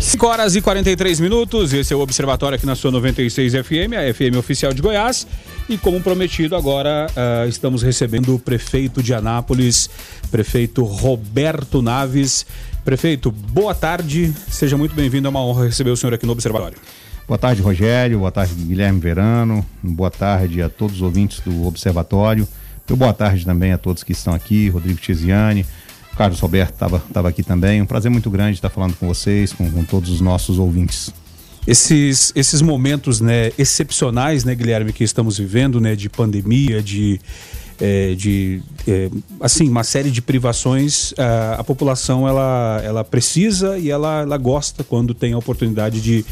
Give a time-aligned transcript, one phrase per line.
[0.00, 4.12] 5 horas e 43 minutos, esse é o Observatório aqui na sua 96 FM, a
[4.12, 5.24] FM oficial de Goiás.
[5.68, 9.88] E como prometido, agora uh, estamos recebendo o prefeito de Anápolis,
[10.32, 12.44] prefeito Roberto Naves.
[12.84, 16.78] Prefeito, boa tarde, seja muito bem-vindo, é uma honra receber o senhor aqui no Observatório.
[17.28, 22.48] Boa tarde, Rogério, boa tarde, Guilherme Verano, boa tarde a todos os ouvintes do Observatório,
[22.88, 25.64] boa tarde também a todos que estão aqui, Rodrigo Tiziani,
[26.16, 27.82] Carlos Roberto estava aqui também.
[27.82, 31.12] Um prazer muito grande estar falando com vocês, com, com todos os nossos ouvintes.
[31.66, 37.20] Esses, esses momentos né, excepcionais, né, Guilherme, que estamos vivendo, né, de pandemia, de,
[37.80, 39.10] é, de é,
[39.40, 44.84] assim, uma série de privações, a, a, população ela, ela precisa e ela, ela gosta
[44.84, 46.24] quando tem a oportunidade de,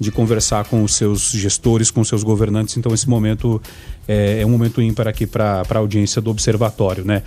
[0.00, 2.76] de conversar com os seus gestores, com os seus governantes.
[2.76, 3.60] Então, esse momento
[4.06, 7.22] é, é um momento ímpar aqui para a audiência do Observatório, né?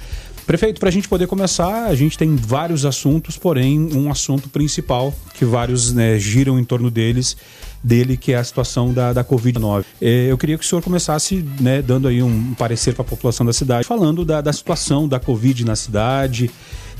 [0.51, 5.15] Prefeito, para a gente poder começar, a gente tem vários assuntos, porém um assunto principal
[5.33, 7.37] que vários né, giram em torno deles,
[7.81, 9.85] dele, que é a situação da, da Covid-19.
[10.01, 13.45] É, eu queria que o senhor começasse né, dando aí um parecer para a população
[13.45, 16.51] da cidade, falando da, da situação da Covid na cidade,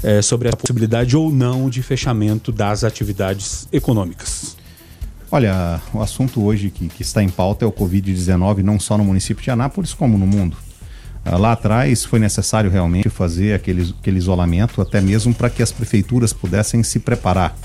[0.02, 4.55] é, sobre a possibilidade ou não de fechamento das atividades econômicas.
[5.30, 9.03] Olha, o assunto hoje que, que está em pauta é o Covid-19, não só no
[9.03, 10.55] município de Anápolis, como no mundo.
[11.23, 15.72] Ah, lá atrás foi necessário realmente fazer aquele, aquele isolamento, até mesmo para que as
[15.72, 17.55] prefeituras pudessem se preparar,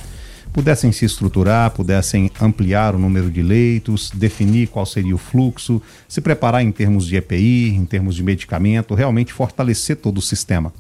[0.53, 6.21] pudessem se estruturar, pudessem ampliar o número de leitos, definir qual seria o fluxo, se
[6.21, 10.73] preparar em termos de EPI, em termos de medicamento, realmente fortalecer todo o sistema.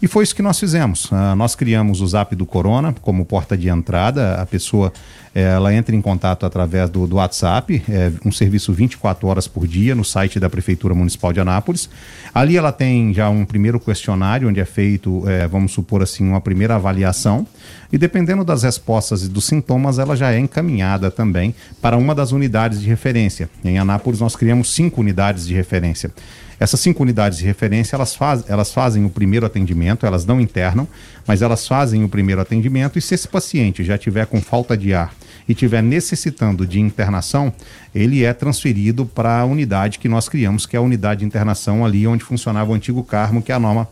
[0.00, 1.06] E foi isso que nós fizemos.
[1.06, 4.34] Uh, nós criamos o Zap do Corona como porta de entrada.
[4.34, 4.92] A pessoa
[5.38, 9.94] ela entra em contato através do, do WhatsApp, é um serviço 24 horas por dia
[9.94, 11.90] no site da Prefeitura Municipal de Anápolis.
[12.34, 16.40] Ali ela tem já um primeiro questionário onde é feito, é, vamos supor assim, uma
[16.40, 17.46] primeira avaliação.
[17.92, 22.32] E dependendo das respostas e dos sintomas, ela já é encaminhada também para uma das
[22.32, 23.50] unidades de referência.
[23.62, 26.10] Em Anápolis nós criamos cinco unidades de referência.
[26.58, 30.86] Essas cinco unidades de referência, elas, faz, elas fazem o primeiro atendimento, elas não internam,
[31.26, 32.98] mas elas fazem o primeiro atendimento.
[32.98, 35.14] E se esse paciente já tiver com falta de ar
[35.48, 37.52] e tiver necessitando de internação,
[37.94, 41.84] ele é transferido para a unidade que nós criamos, que é a unidade de internação
[41.84, 43.86] ali onde funcionava o antigo Carmo, que é a norma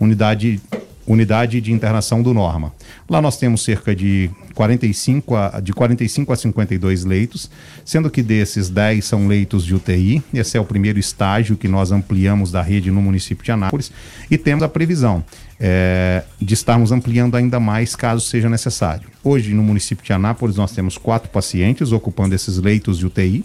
[0.00, 0.60] unidade
[1.08, 2.72] unidade de internação do Norma.
[3.08, 7.50] Lá nós temos cerca de 45 a, de 45 a 52 leitos,
[7.84, 10.22] sendo que desses 10 são leitos de UTI.
[10.34, 13.90] Esse é o primeiro estágio que nós ampliamos da rede no município de Anápolis
[14.30, 15.24] e temos a previsão
[15.58, 19.08] é, de estarmos ampliando ainda mais caso seja necessário.
[19.24, 23.44] Hoje, no município de Anápolis, nós temos quatro pacientes ocupando esses leitos de UTI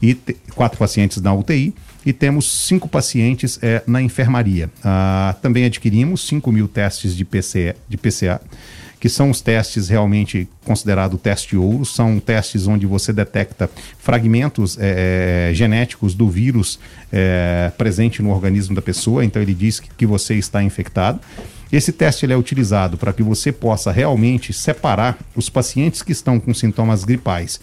[0.00, 0.14] e
[0.54, 1.74] quatro pacientes na UTI
[2.04, 4.70] e temos cinco pacientes é, na enfermaria.
[4.82, 8.40] Ah, também adquirimos 5 mil testes de, PCE, de PCA,
[8.98, 15.50] que são os testes realmente considerados teste ouro, são testes onde você detecta fragmentos é,
[15.54, 16.78] genéticos do vírus
[17.10, 21.18] é, presente no organismo da pessoa, então ele diz que, que você está infectado.
[21.72, 26.38] Esse teste ele é utilizado para que você possa realmente separar os pacientes que estão
[26.38, 27.60] com sintomas gripais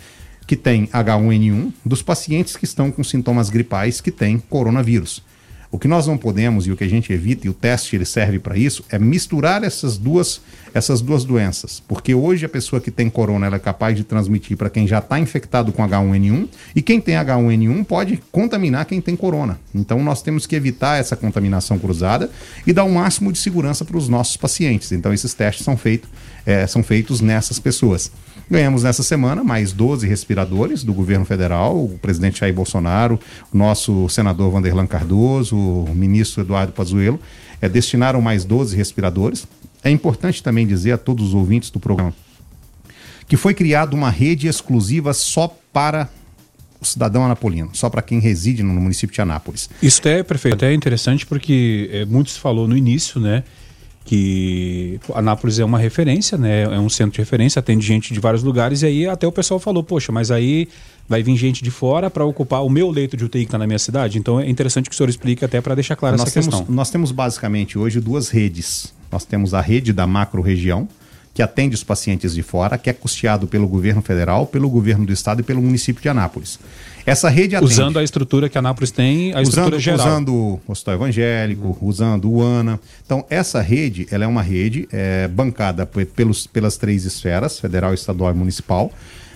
[0.48, 5.22] que têm H1N1 dos pacientes que estão com sintomas gripais que têm coronavírus.
[5.70, 8.06] O que nós não podemos e o que a gente evita, e o teste ele
[8.06, 10.40] serve para isso, é misturar essas duas,
[10.74, 11.84] essas duas doenças.
[11.86, 15.20] Porque hoje a pessoa que tem corona é capaz de transmitir para quem já está
[15.20, 19.60] infectado com H1N1, e quem tem H1N1 pode contaminar quem tem corona.
[19.76, 22.32] Então nós temos que evitar essa contaminação cruzada
[22.66, 24.94] e dar o um máximo de segurança para os nossos pacientes.
[24.94, 26.08] Então esses testes são, feito,
[26.46, 28.10] é, são feitos nessas pessoas.
[28.50, 33.20] Ganhamos nessa semana mais 12 respiradores do governo federal, o presidente Jair Bolsonaro,
[33.54, 37.20] o nosso senador Vanderlan Cardoso, o ministro Eduardo Pazuello,
[37.62, 39.48] é, destinaram mais 12 respiradores.
[39.84, 42.14] É importante também dizer a todos os ouvintes do programa
[43.28, 46.10] que foi criada uma rede exclusiva só para
[46.80, 49.70] o cidadão anapolino, só para quem reside no município de Anápolis.
[49.82, 53.44] Isso é perfeito, até é interessante porque é, muito se falou no início, né?
[54.08, 56.64] Que Anápolis é uma referência, né?
[56.64, 59.60] É um centro de referência, atende gente de vários lugares e aí até o pessoal
[59.60, 60.70] falou, poxa, mas aí
[61.10, 63.68] vai vir gente de fora para ocupar o meu leito de UTI que está na
[63.68, 64.18] minha cidade.
[64.18, 66.74] Então é interessante que o senhor explique até para deixar clara nós essa temos, questão.
[66.74, 68.94] Nós temos basicamente hoje duas redes.
[69.12, 70.88] Nós temos a rede da macro região,
[71.38, 75.14] que atende os pacientes de fora, que é custeado pelo governo federal, pelo governo do
[75.14, 76.58] estado e pelo município de Anápolis.
[77.06, 77.74] Essa rede atende.
[77.74, 80.08] Usando a estrutura que a Anápolis tem, a estrutura usando, geral.
[80.08, 81.78] Usando o Hospital Evangélico, uhum.
[81.88, 82.80] usando o ANA.
[83.06, 88.32] Então, essa rede, ela é uma rede é, bancada pelos, pelas três esferas, federal, estadual
[88.34, 88.92] e municipal,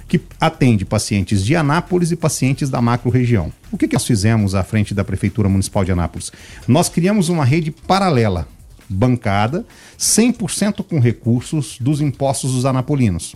[0.07, 3.53] que atende pacientes de Anápolis e pacientes da macro-região.
[3.71, 6.31] O que, que nós fizemos à frente da Prefeitura Municipal de Anápolis?
[6.67, 8.47] Nós criamos uma rede paralela,
[8.91, 9.65] bancada,
[9.97, 13.35] 100% com recursos dos impostos dos anapolinos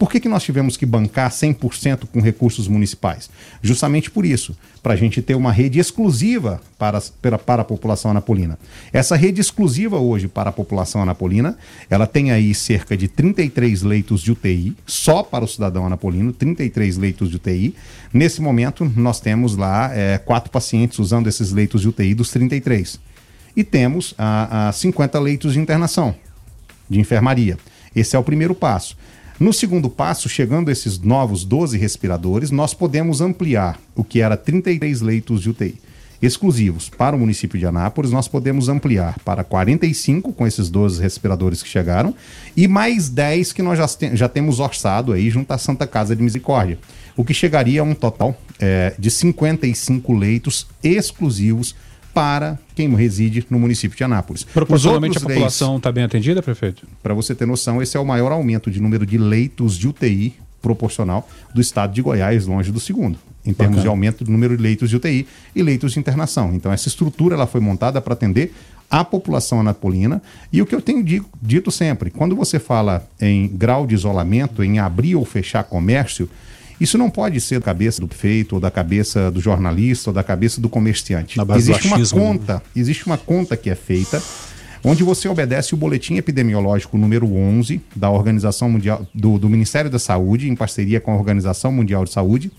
[0.00, 3.28] Por que, que nós tivemos que bancar 100% com recursos municipais?
[3.60, 8.10] Justamente por isso, para a gente ter uma rede exclusiva para, para, para a população
[8.10, 8.58] anapolina.
[8.94, 11.58] Essa rede exclusiva hoje para a população anapolina,
[11.90, 16.96] ela tem aí cerca de 33 leitos de UTI, só para o cidadão anapolino, 33
[16.96, 17.74] leitos de UTI.
[18.10, 22.98] Nesse momento, nós temos lá é, quatro pacientes usando esses leitos de UTI dos 33.
[23.56, 26.14] E temos a, a 50 leitos de internação,
[26.88, 27.58] de enfermaria.
[27.94, 28.96] Esse é o primeiro passo.
[29.38, 35.00] No segundo passo, chegando esses novos 12 respiradores, nós podemos ampliar o que era 33
[35.00, 35.78] leitos de UTI
[36.22, 41.62] exclusivos para o município de Anápolis, nós podemos ampliar para 45 com esses 12 respiradores
[41.62, 42.14] que chegaram
[42.56, 46.22] e mais 10 que nós já, já temos orçado aí junto à Santa Casa de
[46.22, 46.78] Misericórdia,
[47.16, 51.74] o que chegaria a um total é, de 55 leitos exclusivos
[52.12, 54.44] para quem reside no município de Anápolis.
[54.44, 56.86] Proporcionalmente a população está bem atendida, prefeito?
[57.02, 60.34] Para você ter noção, esse é o maior aumento de número de leitos de UTI
[60.60, 63.82] proporcional do estado de Goiás, longe do segundo, em termos Bacana.
[63.82, 66.52] de aumento do número de leitos de UTI e leitos de internação.
[66.54, 68.52] Então, essa estrutura ela foi montada para atender
[68.90, 70.20] a população anapolina.
[70.52, 71.02] E o que eu tenho
[71.40, 76.28] dito sempre, quando você fala em grau de isolamento, em abrir ou fechar comércio,
[76.80, 80.22] isso não pode ser da cabeça do prefeito, ou da cabeça do jornalista, ou da
[80.22, 81.38] cabeça do comerciante.
[81.56, 82.04] Existe uma né?
[82.10, 84.22] conta, existe uma conta que é feita
[84.82, 89.98] onde você obedece o boletim epidemiológico número 11 da Organização Mundial do, do Ministério da
[89.98, 92.50] Saúde, em parceria com a Organização Mundial de Saúde,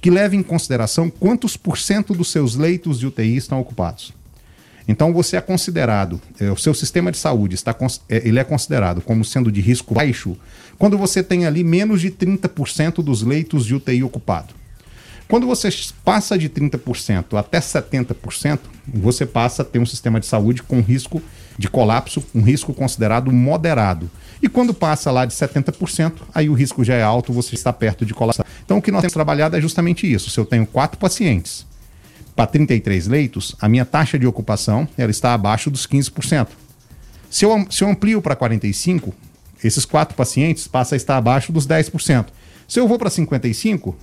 [0.00, 4.12] que leva em consideração quantos por cento dos seus leitos de UTI estão ocupados.
[4.86, 7.74] Então você é considerado, é, o seu sistema de saúde está,
[8.08, 10.36] é, ele é considerado como sendo de risco baixo
[10.78, 14.54] quando você tem ali menos de 30% dos leitos de UTI ocupado.
[15.26, 15.70] Quando você
[16.04, 21.22] passa de 30% até 70%, você passa a ter um sistema de saúde com risco
[21.56, 24.10] de colapso, um risco considerado moderado.
[24.42, 28.04] E quando passa lá de 70%, aí o risco já é alto, você está perto
[28.04, 28.44] de colapsar.
[28.64, 30.30] Então o que nós temos trabalhado é justamente isso.
[30.30, 31.66] Se eu tenho quatro pacientes
[32.36, 36.48] para 33 leitos, a minha taxa de ocupação ela está abaixo dos 15%.
[37.30, 39.14] Se eu, se eu amplio para 45,
[39.64, 42.26] esses quatro pacientes passam a estar abaixo dos 10%.
[42.68, 43.96] Se eu vou para 55,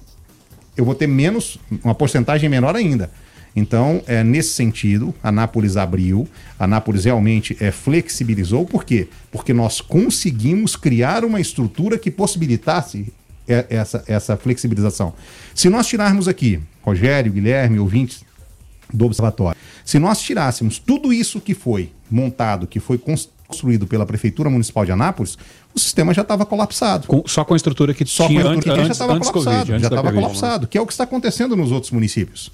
[0.76, 3.12] eu vou ter menos, uma porcentagem menor ainda.
[3.56, 6.28] Então, é, nesse sentido, a Nápoles abriu,
[6.58, 8.66] a Nápoles realmente é, flexibilizou.
[8.66, 9.08] Por quê?
[9.32, 13.14] Porque nós conseguimos criar uma estrutura que possibilitasse
[13.48, 15.14] é, essa, essa flexibilização.
[15.54, 18.24] Se nós tirarmos aqui, Rogério, Guilherme, ouvintes
[18.94, 22.98] do Observatório, se nós tirássemos tudo isso que foi montado, que foi
[23.52, 25.38] construído pela Prefeitura Municipal de Anápolis,
[25.74, 27.08] o sistema já estava colapsado.
[27.08, 29.20] Com, só com a estrutura que só tinha com a estrutura antes, que já estava
[29.20, 29.66] colapsado.
[29.66, 32.52] COVID, já estava colapsado, que é o que está acontecendo nos outros municípios.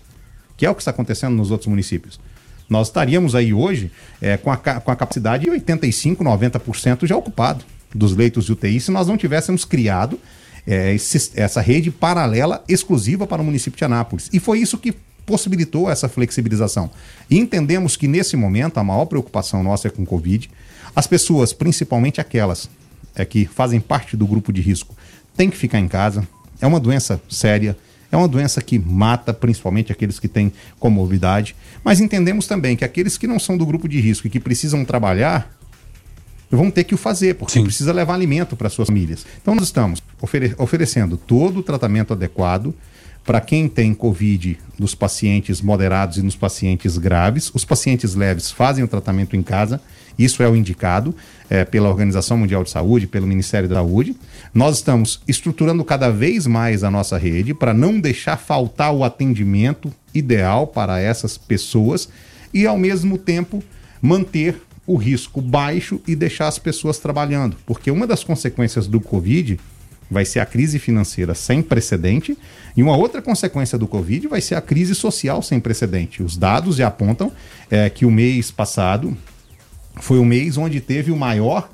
[0.57, 2.19] Que é o que está acontecendo nos outros municípios.
[2.67, 3.91] Nós estaríamos aí hoje
[4.21, 7.63] é, com, a, com a capacidade de 85%, 90% já ocupado
[7.93, 10.19] dos leitos de UTI se nós não tivéssemos criado
[10.65, 14.29] é, esse, essa rede paralela exclusiva para o município de Anápolis.
[14.33, 14.93] E foi isso que
[15.27, 16.89] possibilitou essa flexibilização.
[17.29, 20.49] E entendemos que nesse momento a maior preocupação nossa é com o Covid.
[20.97, 22.67] As pessoas, principalmente aquelas
[23.15, 24.97] é, que fazem parte do grupo de risco,
[25.35, 26.27] têm que ficar em casa.
[26.59, 27.77] É uma doença séria,
[28.11, 33.15] é uma doença que mata principalmente aqueles que têm comorbidade, mas entendemos também que aqueles
[33.15, 35.55] que não são do grupo de risco e que precisam trabalhar
[36.49, 37.63] vão ter que o fazer, porque Sim.
[37.65, 39.23] precisa levar alimento para suas famílias.
[39.39, 42.73] Então nós estamos ofere oferecendo todo o tratamento adequado
[43.23, 47.51] para quem tem Covid nos pacientes moderados e nos pacientes graves.
[47.53, 49.79] Os pacientes leves fazem o tratamento em casa,
[50.17, 51.15] isso é o indicado
[51.49, 54.15] é, pela Organização Mundial de Saúde, pelo Ministério da Saúde.
[54.53, 59.91] Nós estamos estruturando cada vez mais a nossa rede para não deixar faltar o atendimento
[60.13, 62.09] ideal para essas pessoas
[62.53, 63.63] e, ao mesmo tempo,
[64.01, 67.57] manter o risco baixo e deixar as pessoas trabalhando.
[67.65, 69.59] Porque uma das consequências do Covid
[70.09, 72.37] vai ser a crise financeira sem precedente
[72.75, 76.23] e uma outra consequência do Covid vai ser a crise social sem precedente.
[76.23, 77.31] Os dados já apontam
[77.69, 79.15] é, que o mês passado
[79.99, 81.69] foi o mês onde teve o maior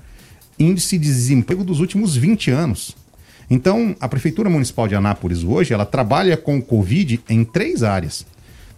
[0.57, 2.95] índice de desemprego dos últimos 20 anos.
[3.49, 8.25] Então, a Prefeitura Municipal de Anápolis hoje, ela trabalha com o Covid em três áreas.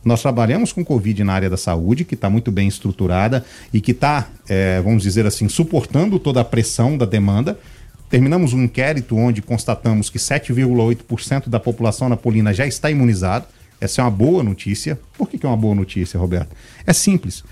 [0.04, 3.92] Nós trabalhamos com Covid na área da saúde, que está muito bem estruturada e que
[3.92, 7.58] está, é, vamos dizer assim, suportando toda a pressão da demanda.
[8.08, 13.48] Terminamos um inquérito onde constatamos que 7,8% da população napolina já está imunizada.
[13.82, 15.00] Essa é uma boa notícia.
[15.18, 16.56] Por que, que é uma boa notícia, Roberto?
[16.86, 17.44] É simples.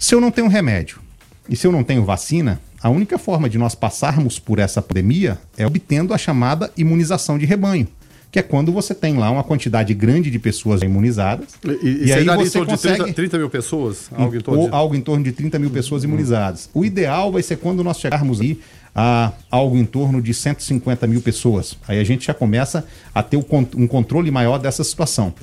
[0.00, 0.98] Se eu não tenho remédio
[1.46, 5.38] e se eu não tenho vacina, a única forma de nós passarmos por essa pandemia
[5.58, 7.86] é obtendo a chamada imunização de rebanho
[8.32, 11.48] que é quando você tem lá uma quantidade grande de pessoas imunizadas.
[11.64, 12.94] E, e, e aí você consegue...
[12.94, 14.08] de 30, 30, mil pessoas?
[14.12, 14.74] Algo em, torno de...
[14.74, 16.70] algo em torno de 30 mil pessoas imunizadas.
[16.72, 18.60] O ideal vai ser quando nós chegarmos aí
[18.94, 21.76] a algo em torno de 150 mil pessoas.
[21.88, 25.34] Aí a gente já começa a ter um controle maior dessa situação.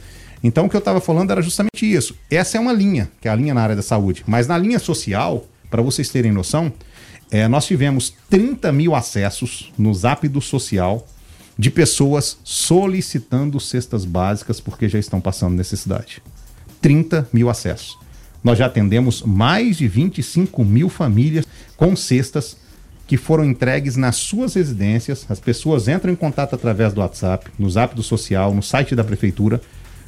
[0.44, 2.16] Então o que eu estava falando era justamente isso.
[2.30, 4.24] Essa é uma linha, que é a linha na área da saúde.
[4.28, 6.72] Mas na linha social, para vocês terem noção,
[7.30, 11.06] é, nós tivemos 30 mil acessos no Zap do Social
[11.58, 16.22] de pessoas solicitando cestas básicas porque já estão passando necessidade.
[16.82, 17.98] 30 mil acessos.
[18.44, 22.56] Nós já atendemos mais de 25 mil famílias com cestas
[23.08, 25.26] que foram entregues nas suas residências.
[25.30, 29.04] As pessoas entram em contato através do WhatsApp, no Zap do Social, no site da
[29.04, 29.62] Prefeitura,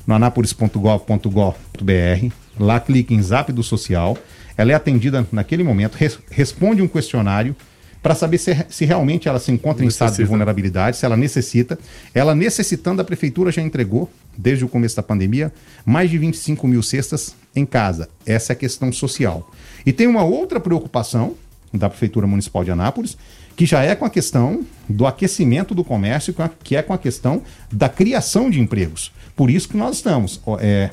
[0.06, 2.34] no anápolis.gov.br.
[2.60, 4.18] Lá clica em Zap do Social.
[4.58, 7.56] Ela é atendida naquele momento, res responde um questionário
[8.02, 10.06] para saber se, se, realmente ela se encontra necessita.
[10.06, 11.78] em estado de vulnerabilidade, se ela necessita.
[12.14, 15.52] Ela necessitando, a prefeitura já entregou, desde o começo da pandemia,
[15.86, 18.10] mais de 25 mil cestas em casa.
[18.26, 19.52] Essa é a questão social.
[19.86, 21.36] E tem uma outra preocupação
[21.74, 23.18] da Prefeitura Municipal de Anápolis,
[23.56, 27.44] que já é com a questão do aquecimento do comércio, que é com a questão
[27.72, 29.12] da criação de empregos.
[29.40, 30.90] Por isso que nós estamos é,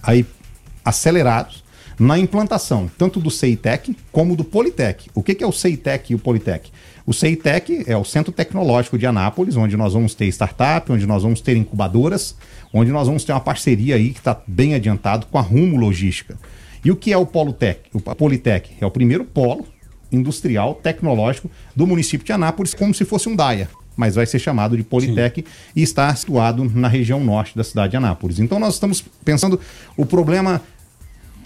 [0.00, 0.24] aí
[0.84, 1.64] acelerados
[1.98, 5.10] na implantação tanto do CEITEC como do Politec.
[5.12, 6.70] O que, que é o CEITEC e o Politec?
[7.04, 11.24] O CEITEC é o Centro Tecnológico de Anápolis, onde nós vamos ter startup, onde nós
[11.24, 12.36] vamos ter incubadoras,
[12.72, 16.38] onde nós vamos ter uma parceria aí que está bem adiantado com a Rumo Logística.
[16.84, 17.90] E o que é o Politec?
[17.92, 19.66] O Politec é o primeiro polo
[20.12, 24.76] industrial tecnológico do município de Anápolis, como se fosse um DAIA mas vai ser chamado
[24.76, 25.48] de Politec Sim.
[25.74, 28.38] e está situado na região norte da cidade de Anápolis.
[28.38, 29.58] Então nós estamos pensando
[29.96, 30.60] o problema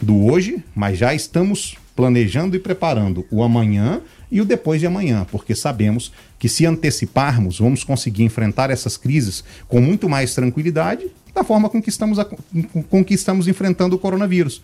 [0.03, 5.27] do hoje, mas já estamos planejando e preparando o amanhã e o depois de amanhã,
[5.31, 11.45] porque sabemos que se anteciparmos, vamos conseguir enfrentar essas crises com muito mais tranquilidade da
[11.45, 12.19] forma com que estamos,
[12.89, 14.63] com que estamos enfrentando o coronavírus.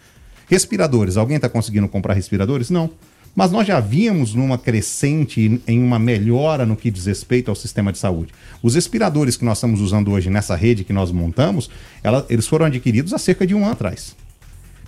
[0.48, 2.70] Respiradores, alguém está conseguindo comprar respiradores?
[2.70, 2.90] Não.
[3.36, 7.92] Mas nós já víamos numa crescente, em uma melhora no que diz respeito ao sistema
[7.92, 8.32] de saúde.
[8.62, 11.68] Os respiradores que nós estamos usando hoje nessa rede que nós montamos,
[12.02, 14.16] ela, eles foram adquiridos há cerca de um ano atrás.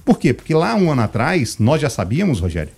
[0.02, 0.32] Por quê?
[0.32, 2.72] Porque lá um ano atrás nós já sabíamos, Rogério,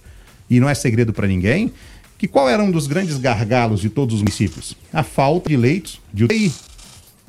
[0.51, 1.73] e não é segredo para ninguém,
[2.19, 4.77] que qual era um dos grandes gargalos de todos os municípios?
[4.93, 6.53] A falta de leitos de UTI.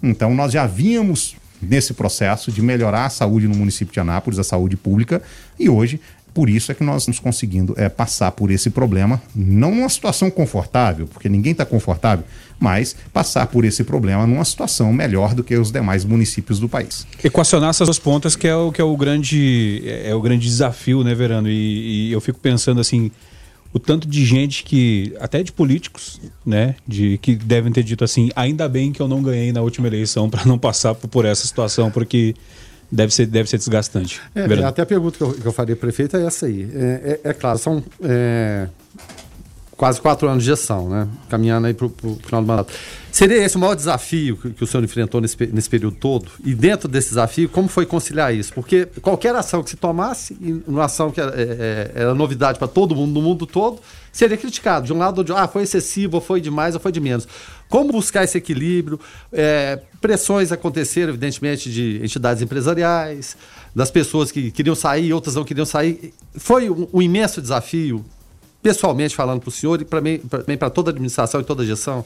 [0.02, 4.44] Então nós já víamos nesse processo de melhorar a saúde no município de Anápolis, a
[4.44, 5.22] saúde pública,
[5.60, 6.02] e hoje
[6.34, 10.32] por isso é que nós estamos conseguindo é, passar por esse problema, não numa situação
[10.32, 12.24] confortável, porque ninguém está confortável,
[12.60, 17.06] mas passar por esse problema numa situação melhor do que os demais municípios do país.
[17.24, 20.48] Equacionar essas duas pontas que é o, que é o, grande, é, é o grande
[20.48, 21.50] desafio, né, Verano?
[21.50, 23.12] E, e eu fico pensando assim,
[23.74, 28.30] o tanto de gente que, até de políticos, né, de que devem ter dito assim,
[28.36, 31.46] ainda bem que eu não ganhei na última eleição para não passar por, por essa
[31.46, 32.36] situação, porque
[32.92, 34.22] deve ser, deve ser desgastante.
[34.36, 36.70] É, até a pergunta que eu, que eu faria prefeito é essa aí.
[36.74, 38.68] É, é, é claro, são é,
[39.82, 41.08] quase quatro anos de gestão, né?
[41.28, 41.90] Caminhando aí para o
[42.24, 42.72] final do mandato.
[43.12, 46.30] Seria esse o maior desafio que, que, o senhor enfrentou nesse, nesse período todo?
[46.46, 48.54] E dentro desse desafio, como foi conciliar isso?
[48.54, 52.68] Porque qualquer ação que se tomasse, uma ação que era, é, é, era novidade para
[52.68, 53.80] todo mundo, no mundo todo,
[54.12, 54.86] seria criticado.
[54.86, 56.92] De um lado ou de outro, ah, foi excessivo, ou foi de mais, ou foi
[56.92, 57.28] de menos.
[57.72, 59.00] Como buscar esse equilíbrio?
[59.32, 63.38] É, pressões aconteceram, evidentemente, de entidades empresariais,
[63.74, 66.14] das pessoas que queriam sair, outras não queriam sair.
[66.36, 68.04] Foi um, um imenso desafio,
[68.62, 72.04] pessoalmente falando para o senhor e também para toda a administração e toda a gestão.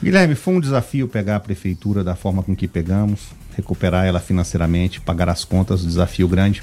[0.00, 3.22] Guilherme, foi um desafio pegar a prefeitura da forma com que pegamos,
[3.56, 6.62] recuperar ela financeiramente, pagar as contas, um desafio grande.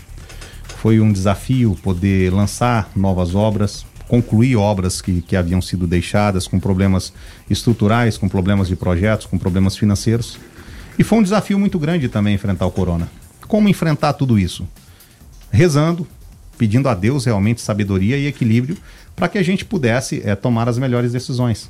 [0.77, 6.59] Foi um desafio poder lançar novas obras, concluir obras que, que haviam sido deixadas com
[6.59, 7.13] problemas
[7.49, 10.37] estruturais, com problemas de projetos, com problemas financeiros.
[10.97, 13.09] E foi um desafio muito grande também enfrentar o corona.
[13.47, 14.67] Como enfrentar tudo isso?
[15.51, 16.07] Rezando,
[16.57, 18.77] pedindo a Deus realmente sabedoria e equilíbrio
[19.15, 21.69] para que a gente pudesse é, tomar as melhores decisões.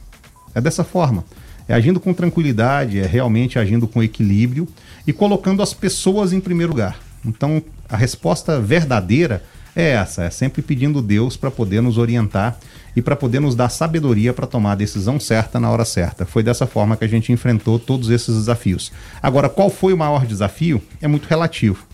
[0.53, 1.23] É dessa forma
[1.67, 4.67] é agindo com tranquilidade, é realmente agindo com equilíbrio
[5.05, 6.99] e colocando as pessoas em primeiro lugar.
[7.25, 9.43] Então, a resposta verdadeira
[9.75, 12.57] é essa, é sempre pedindo Deus para poder nos orientar
[12.95, 16.25] e para poder nos dar sabedoria para tomar a decisão certa na hora certa.
[16.25, 18.91] Foi dessa forma que a gente enfrentou todos esses desafios.
[19.21, 20.81] Agora, qual foi o maior desafio?
[21.01, 21.85] É muito relativo.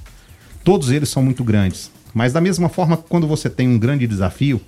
[0.64, 1.92] Todos eles são muito grandes.
[2.14, 4.62] Mas da mesma forma que quando você tem um grande desafio,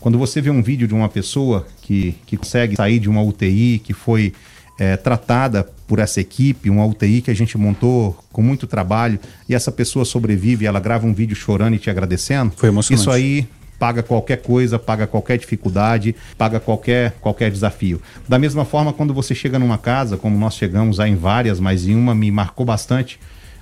[0.00, 3.78] quando você vê um vídeo de uma pessoa que, que consegue sair de uma UTI,
[3.78, 4.32] que foi
[4.78, 9.18] é, tratada por essa equipe, uma UTI que a gente montou com muito trabalho,
[9.48, 12.52] e essa pessoa sobrevive, ela grava um vídeo chorando e te agradecendo.
[12.56, 13.00] Foi emocionante.
[13.00, 18.00] Isso aí paga qualquer coisa, paga qualquer dificuldade, paga qualquer, qualquer desafio.
[18.28, 21.86] Da mesma forma, quando você chega numa casa, como nós chegamos aí em várias, mas
[21.86, 23.18] em uma me marcou bastante,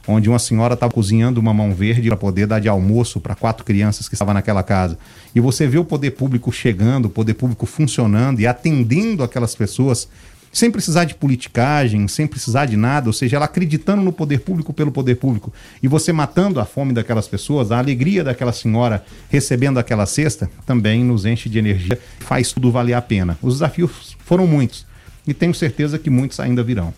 [0.07, 3.65] onde uma senhora estava cozinhando uma mão verde para poder dar de almoço para quatro
[3.65, 4.99] crianças que estavam naquela casa.
[5.35, 10.09] E você vê o poder público chegando, o poder público funcionando e atendendo aquelas pessoas
[10.55, 14.73] sem precisar de politicagem, sem precisar de nada, ou seja, ela acreditando no poder público
[14.73, 19.79] pelo poder público, e você matando a fome daquelas pessoas, a alegria daquela senhora recebendo
[19.79, 23.37] aquela cesta, também nos enche de energia, faz tudo valer a pena.
[23.43, 24.87] Os desafios foram muitos,
[25.27, 26.95] e tenho certeza que muitos ainda virão.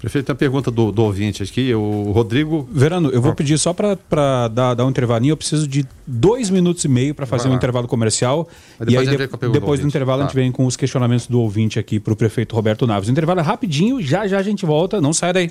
[0.00, 2.66] Prefeito, tem a pergunta do, do ouvinte aqui, o Rodrigo.
[2.72, 6.82] Verano, eu vou pedir só para dar, dar um intervalinho, eu preciso de dois minutos
[6.86, 8.48] e meio para fazer um intervalo comercial.
[8.88, 9.16] e aí, de,
[9.52, 10.24] depois do, do intervalo, tá.
[10.24, 10.40] a gente tá.
[10.40, 13.10] vem com os questionamentos do ouvinte aqui para o prefeito Roberto Naves.
[13.10, 15.50] O intervalo é rapidinho, já já a gente volta, não sai daí.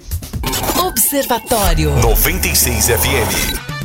[0.83, 3.78] Observatório 96 FM.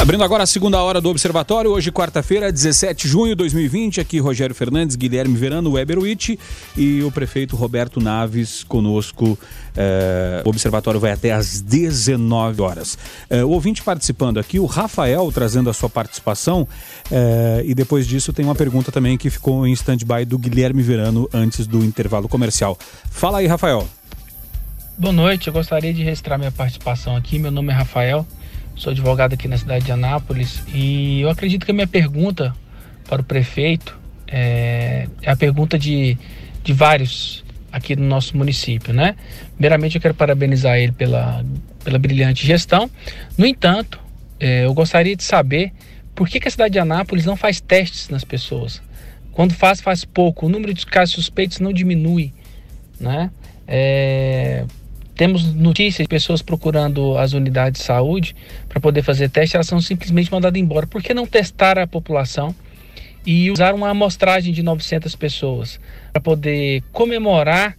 [0.00, 4.20] Abrindo agora a segunda hora do Observatório, hoje quarta-feira, 17 de junho de 2020, aqui
[4.20, 6.38] Rogério Fernandes, Guilherme Verano, Weber Witt
[6.76, 9.36] e o prefeito Roberto Naves conosco.
[9.76, 12.96] É, o Observatório vai até às 19 horas.
[13.28, 16.66] É, o ouvinte participando aqui, o Rafael trazendo a sua participação
[17.10, 21.28] é, e depois disso tem uma pergunta também que ficou em stand-by do Guilherme Verano
[21.34, 22.78] antes do intervalo comercial.
[23.10, 23.86] Fala aí, Rafael.
[24.96, 27.38] Boa noite, eu gostaria de registrar minha participação aqui.
[27.38, 28.26] Meu nome é Rafael,
[28.78, 32.54] Sou advogado aqui na cidade de Anápolis e eu acredito que a minha pergunta
[33.08, 36.16] para o prefeito é, é a pergunta de,
[36.62, 39.16] de vários aqui no nosso município, né?
[39.54, 41.44] Primeiramente eu quero parabenizar ele pela,
[41.82, 42.88] pela brilhante gestão.
[43.36, 43.98] No entanto,
[44.38, 45.72] é, eu gostaria de saber
[46.14, 48.80] por que, que, a cidade de Anápolis não faz testes nas pessoas.
[49.32, 50.46] Quando faz, faz pouco.
[50.46, 52.32] O número de casos suspeitos não diminui,
[53.00, 53.28] né?
[53.66, 54.64] É,
[55.18, 58.36] temos notícias de pessoas procurando as unidades de saúde
[58.68, 60.86] para poder fazer teste, elas são simplesmente mandadas embora.
[60.86, 62.54] Por que não testar a população
[63.26, 65.80] e usar uma amostragem de 900 pessoas
[66.12, 67.76] para poder comemorar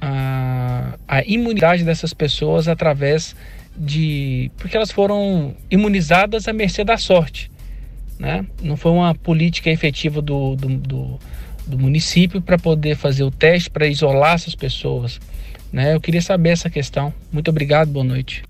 [0.00, 3.36] a, a imunidade dessas pessoas através
[3.76, 4.50] de.
[4.56, 7.48] porque elas foram imunizadas à mercê da sorte.
[8.18, 8.44] Né?
[8.60, 11.20] Não foi uma política efetiva do, do, do,
[11.64, 15.20] do município para poder fazer o teste, para isolar essas pessoas.
[15.72, 15.94] Né?
[15.94, 17.12] Eu queria saber essa questão.
[17.32, 18.42] Muito obrigado, boa noite.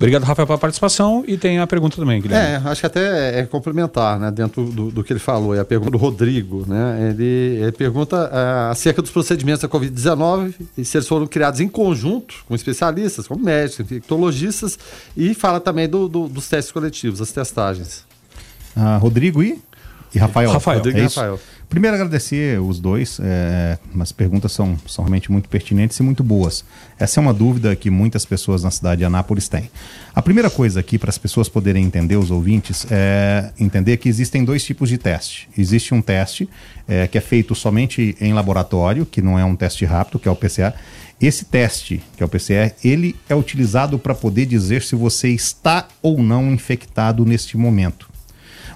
[0.00, 1.22] Obrigado, Rafael, pela participação.
[1.28, 2.66] E tem a pergunta também, Guilherme.
[2.66, 5.54] É, acho que até é complementar, né, dentro do, do que ele falou.
[5.54, 7.10] É a pergunta do Rodrigo, né?
[7.10, 11.68] Ele, ele pergunta uh, acerca dos procedimentos da Covid-19 e se eles foram criados em
[11.68, 14.78] conjunto com especialistas, como médicos, infectologistas,
[15.14, 18.06] e fala também do, do, dos testes coletivos, as testagens.
[18.74, 19.60] Uh, Rodrigo e?
[20.14, 20.50] E Rafael.
[20.50, 21.38] Rafael, Rodrigo é e Rafael.
[21.70, 23.20] Primeiro, agradecer os dois.
[23.22, 26.64] É, as perguntas são, são realmente muito pertinentes e muito boas.
[26.98, 29.70] Essa é uma dúvida que muitas pessoas na cidade de Anápolis têm.
[30.12, 34.44] A primeira coisa aqui, para as pessoas poderem entender, os ouvintes, é entender que existem
[34.44, 35.48] dois tipos de teste.
[35.56, 36.48] Existe um teste
[36.88, 40.30] é, que é feito somente em laboratório, que não é um teste rápido, que é
[40.30, 40.74] o PCR.
[41.20, 45.86] Esse teste, que é o PCR, ele é utilizado para poder dizer se você está
[46.02, 48.10] ou não infectado neste momento.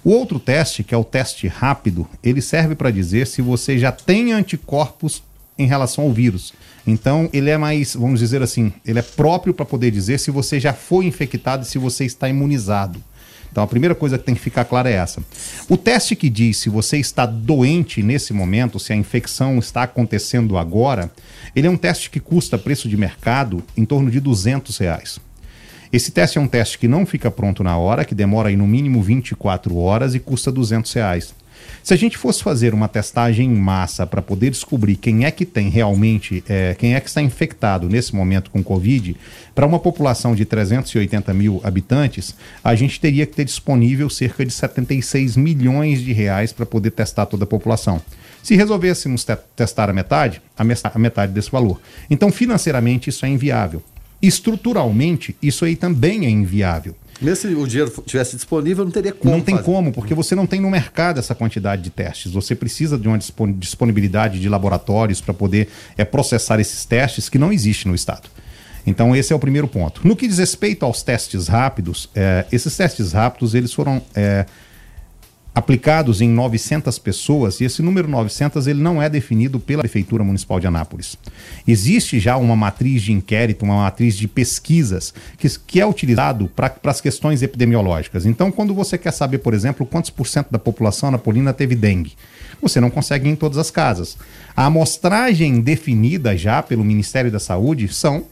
[0.04, 3.90] O outro teste, que é o teste rápido, ele serve para dizer se você já
[3.90, 5.22] tem anticorpos
[5.56, 6.52] em relação ao vírus.
[6.86, 10.60] Então, ele é mais, vamos dizer assim, ele é próprio para poder dizer se você
[10.60, 13.02] já foi infectado e se você está imunizado.
[13.50, 15.22] Então, a primeira coisa que tem que ficar clara é essa.
[15.70, 20.58] O teste que diz se você está doente nesse momento, se a infecção está acontecendo
[20.58, 21.10] agora,
[21.56, 25.18] ele é um teste que custa preço de mercado em torno de 200 reais.
[25.94, 28.66] Esse teste é um teste que não fica pronto na hora, que demora aí no
[28.66, 31.32] mínimo 24 horas e custa 200 reais.
[31.84, 35.46] Se a gente fosse fazer uma testagem em massa para poder descobrir quem é que
[35.46, 39.16] tem realmente, é, quem é que está infectado nesse momento com Covid,
[39.54, 44.52] para uma população de 380 mil habitantes, a gente teria que ter disponível cerca de
[44.52, 48.02] 76 milhões de reais para poder testar toda a população.
[48.42, 51.80] Se resolvêssemos te testar a metade, a metade desse valor.
[52.10, 53.80] Então, financeiramente, isso é inviável.
[54.26, 56.94] Estruturalmente, isso aí também é inviável.
[57.20, 59.34] Mesmo se o dinheiro tivesse disponível, não teria como.
[59.34, 59.66] Não tem fazer.
[59.66, 62.32] como, porque você não tem no mercado essa quantidade de testes.
[62.32, 63.18] Você precisa de uma
[63.56, 68.28] disponibilidade de laboratórios para poder é, processar esses testes que não existe no Estado.
[68.86, 70.06] Então, esse é o primeiro ponto.
[70.06, 74.44] No que diz respeito aos testes rápidos, é, esses testes rápidos eles foram é,
[75.54, 80.58] aplicados em 900 pessoas e esse número 900 ele não é definido pela Prefeitura Municipal
[80.58, 81.16] de Anápolis.
[81.66, 86.74] Existe já uma matriz de inquérito, uma matriz de pesquisas que, que é utilizado para
[86.84, 88.26] as questões epidemiológicas.
[88.26, 92.14] Então, quando você quer saber, por exemplo, quantos por cento da população napolina teve dengue,
[92.60, 94.16] você não consegue ir em todas as casas.
[94.56, 98.24] A amostragem definida já pelo Ministério da Saúde são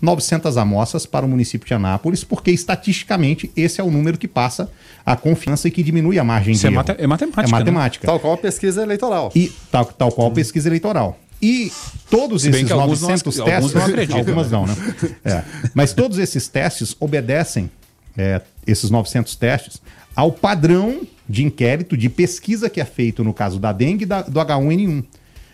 [0.00, 4.70] 900 amostras para o município de Anápolis, porque estatisticamente esse é o número que passa
[5.04, 6.84] a confiança e que diminui a margem Isso de é erro.
[6.98, 7.42] é matemática.
[7.42, 8.06] É matemática.
[8.06, 8.12] Né?
[8.12, 9.30] Tal qual a pesquisa eleitoral.
[9.34, 11.18] E tal, tal qual a pesquisa eleitoral.
[11.42, 11.72] E
[12.10, 13.64] todos esses 900 não, testes.
[13.64, 14.18] Alguns não acreditam.
[14.18, 14.76] Algumas não, né?
[15.24, 15.42] É.
[15.74, 17.70] Mas todos esses testes obedecem,
[18.16, 19.80] é, esses 900 testes,
[20.14, 24.22] ao padrão de inquérito, de pesquisa que é feito no caso da dengue e da,
[24.22, 25.04] do H1N1.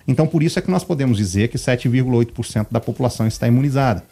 [0.09, 4.05] Então, por isso é que nós podemos dizer que 7,8% da população está imunizada.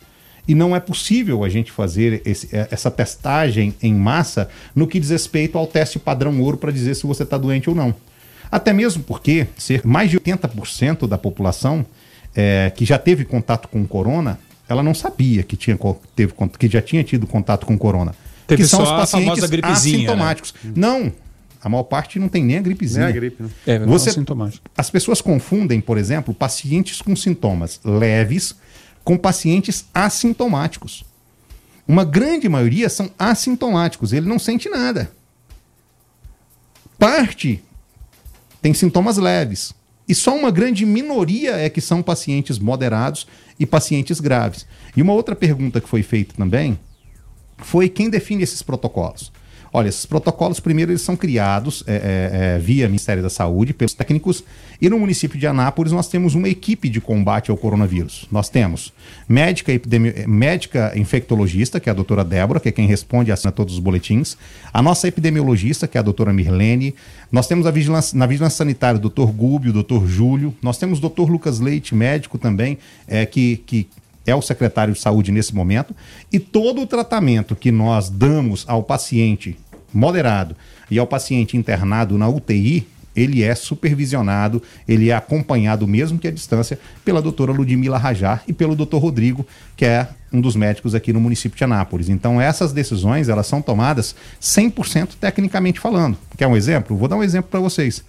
[0.47, 5.01] E não é possível a gente fazer esse, é, essa testagem em massa no que
[5.01, 7.95] diz respeito ao teste padrão ouro para dizer se você está doente ou não.
[8.51, 11.85] Até mesmo porque ser mais de 80% da população
[12.35, 15.79] é, que já teve contato com o corona, ela não sabia que, tinha,
[16.15, 18.15] teve, que já tinha tido contato com o corona.
[18.47, 19.59] Teve que são só os pacientes né?
[19.63, 20.55] assintomáticos.
[20.63, 20.73] Né?
[20.77, 21.13] Não,
[21.63, 23.07] a maior parte não tem nem a gripezinha.
[23.07, 23.49] Nem a gripe, né?
[23.67, 24.11] É, Você,
[24.77, 28.55] as pessoas confundem, por exemplo, pacientes com sintomas leves
[29.05, 31.05] com pacientes assintomáticos.
[31.87, 35.13] Uma grande maioria são assintomáticos, ele não sente nada.
[36.99, 37.63] Parte
[38.63, 39.75] tem sintomas leves.
[40.09, 43.27] E só uma grande minoria é que são pacientes moderados
[43.59, 44.67] e pacientes graves.
[44.97, 46.79] E uma outra pergunta que foi feita também
[47.59, 49.33] foi quem define esses protocolos.
[49.77, 53.93] Olha, esses protocolos, primeiro, eles são criados é, é, é, via Ministério da Saúde, pelos
[53.93, 54.45] técnicos,
[54.81, 58.29] e no município de Anápolis nós temos uma equipe de combate ao coronavírus.
[58.31, 58.93] Nós temos
[59.29, 60.15] médica, epidemi...
[60.29, 63.81] médica infectologista, que é a doutora Débora, que é quem responde e assina todos os
[63.81, 64.37] boletins,
[64.73, 66.95] a nossa epidemiologista, que é a doutora Mirlene,
[67.33, 70.99] nós temos a vigilância, na vigilância sanitária o doutor Gúbio, o doutor Júlio, nós temos
[70.99, 73.89] o doutor Lucas Leite, médico também, é, que, que
[74.27, 75.95] é o secretário de saúde nesse momento,
[76.33, 79.57] e todo o tratamento que nós damos ao paciente
[79.93, 80.57] moderado
[80.91, 86.31] e ao paciente internado na UTI, ele é supervisionado, ele é acompanhado, mesmo que à
[86.33, 91.13] distância, pela doutora Ludmila Rajar e pelo doutor Rodrigo, que é um dos médicos aqui
[91.13, 92.09] no município de Anápolis.
[92.09, 96.19] Então, essas decisões, elas são tomadas 100% tecnicamente falando.
[96.37, 96.97] Quer um exemplo?
[96.97, 98.03] Vou dar um exemplo para vocês.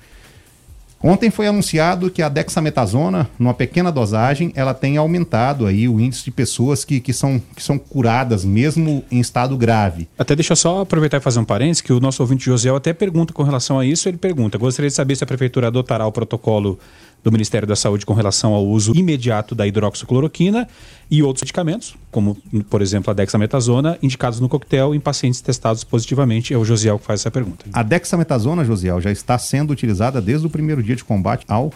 [1.04, 6.24] Ontem foi anunciado que a dexametasona, numa pequena dosagem, ela tem aumentado aí o índice
[6.24, 10.08] de pessoas que, que, são, que são curadas mesmo em estado grave.
[10.18, 12.92] Até deixa eu só aproveitar e fazer um parênteses, que o nosso ouvinte José até
[12.92, 16.12] pergunta com relação a isso, ele pergunta, gostaria de saber se a prefeitura adotará o
[16.12, 16.80] protocolo
[17.26, 20.68] do Ministério da Saúde com relação ao uso imediato da hidroxicloroquina
[21.10, 22.38] e outros medicamentos, como,
[22.70, 26.54] por exemplo, a dexametasona, indicados no coquetel em pacientes testados positivamente.
[26.54, 27.66] É o Josiel que faz essa pergunta.
[27.74, 31.74] A dexametasona, Josiel, já está sendo utilizada desde o primeiro dia de combate ao,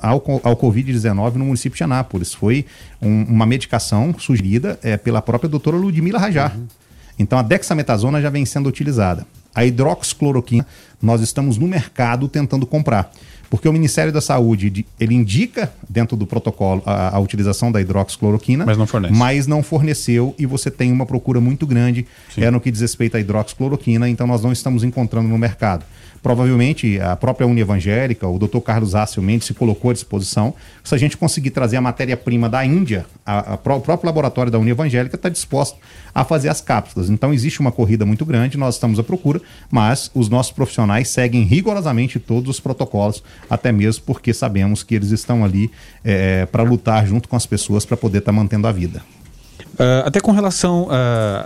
[0.00, 2.32] ao, ao Covid-19 no município de Anápolis.
[2.32, 2.64] Foi
[3.00, 6.56] um, uma medicação sugerida é, pela própria doutora Ludmila Rajar.
[6.56, 6.66] Uhum.
[7.18, 9.26] Então, a dexametasona já vem sendo utilizada.
[9.52, 10.64] A hidroxicloroquina,
[11.00, 13.12] nós estamos no mercado tentando comprar.
[13.52, 18.64] Porque o Ministério da Saúde, ele indica dentro do protocolo a, a utilização da hidroxicloroquina,
[18.64, 19.14] mas não fornece.
[19.14, 23.18] Mas não forneceu e você tem uma procura muito grande é, no que diz respeito
[23.18, 25.84] à hidroxicloroquina, então nós não estamos encontrando no mercado.
[26.22, 28.60] Provavelmente a própria Uni Evangélica, o Dr.
[28.60, 30.54] Carlos Ácio Mendes se colocou à disposição.
[30.84, 34.58] Se a gente conseguir trazer a matéria-prima da Índia, a, a, o próprio laboratório da
[34.58, 35.78] Uni Evangélica está disposto
[36.14, 37.10] a fazer as cápsulas.
[37.10, 41.42] Então existe uma corrida muito grande, nós estamos à procura, mas os nossos profissionais seguem
[41.42, 45.72] rigorosamente todos os protocolos, até mesmo porque sabemos que eles estão ali
[46.04, 49.02] é, para lutar junto com as pessoas para poder estar tá mantendo a vida.
[49.74, 50.90] Uh, até com relação uh,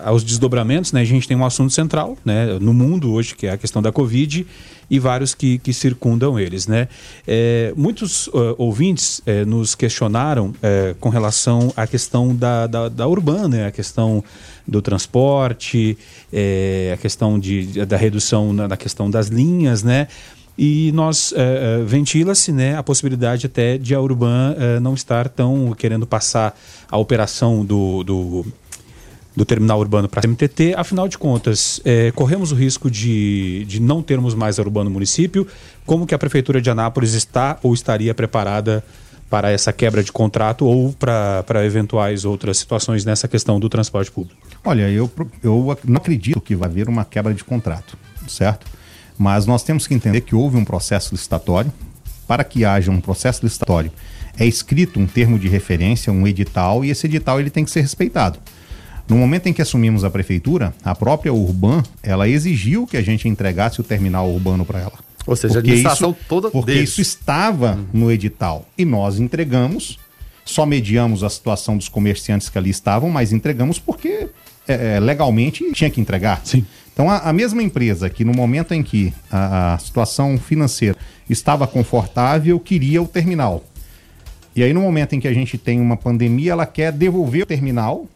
[0.04, 3.52] aos desdobramentos, né, a gente tem um assunto central né, no mundo hoje, que é
[3.52, 4.46] a questão da Covid,
[4.88, 6.66] e vários que, que circundam eles.
[6.66, 6.88] Né?
[7.26, 13.06] É, muitos uh, ouvintes é, nos questionaram é, com relação à questão da, da, da
[13.06, 14.22] urbana, né, a questão
[14.66, 15.96] do transporte,
[16.32, 20.08] é, a questão de, da redução na, na questão das linhas, né?
[20.58, 25.74] E nós uh, ventila-se né, a possibilidade até de a Urban uh, não estar tão
[25.76, 26.58] querendo passar
[26.90, 28.46] a operação do, do,
[29.34, 30.74] do terminal urbano para a MTT.
[30.76, 31.80] Afinal de contas,
[32.14, 35.46] corremos o risco de, de não termos mais a Urban no município.
[35.84, 38.82] Como que a Prefeitura de Anápolis está ou estaria preparada
[39.28, 44.40] para essa quebra de contrato ou para eventuais outras situações nessa questão do transporte público?
[44.64, 45.10] Olha, eu,
[45.42, 48.66] eu não acredito que vai haver uma quebra de contrato, certo?
[49.18, 51.72] Mas nós temos que entender que houve um processo licitatório.
[52.26, 53.92] Para que haja um processo licitatório,
[54.36, 57.82] é escrito um termo de referência, um edital, e esse edital ele tem que ser
[57.82, 58.40] respeitado.
[59.08, 63.28] No momento em que assumimos a prefeitura, a própria Urban, ela exigiu que a gente
[63.28, 65.06] entregasse o terminal urbano para ela.
[65.26, 66.90] Ou seja, porque a administração isso, toda Porque deles.
[66.90, 67.86] isso estava hum.
[67.92, 68.66] no edital.
[68.76, 69.98] E nós entregamos,
[70.44, 74.28] só mediamos a situação dos comerciantes que ali estavam, mas entregamos porque
[74.66, 76.40] é, legalmente tinha que entregar.
[76.44, 76.64] Sim.
[76.96, 80.96] Então, a, a, mesma empresa que no momento em que a, a, situação financeira
[81.28, 83.62] estava confortável, queria o terminal.
[84.54, 87.46] E aí, no momento em que a gente tem uma pandemia, ela quer devolver o
[87.46, 88.06] terminal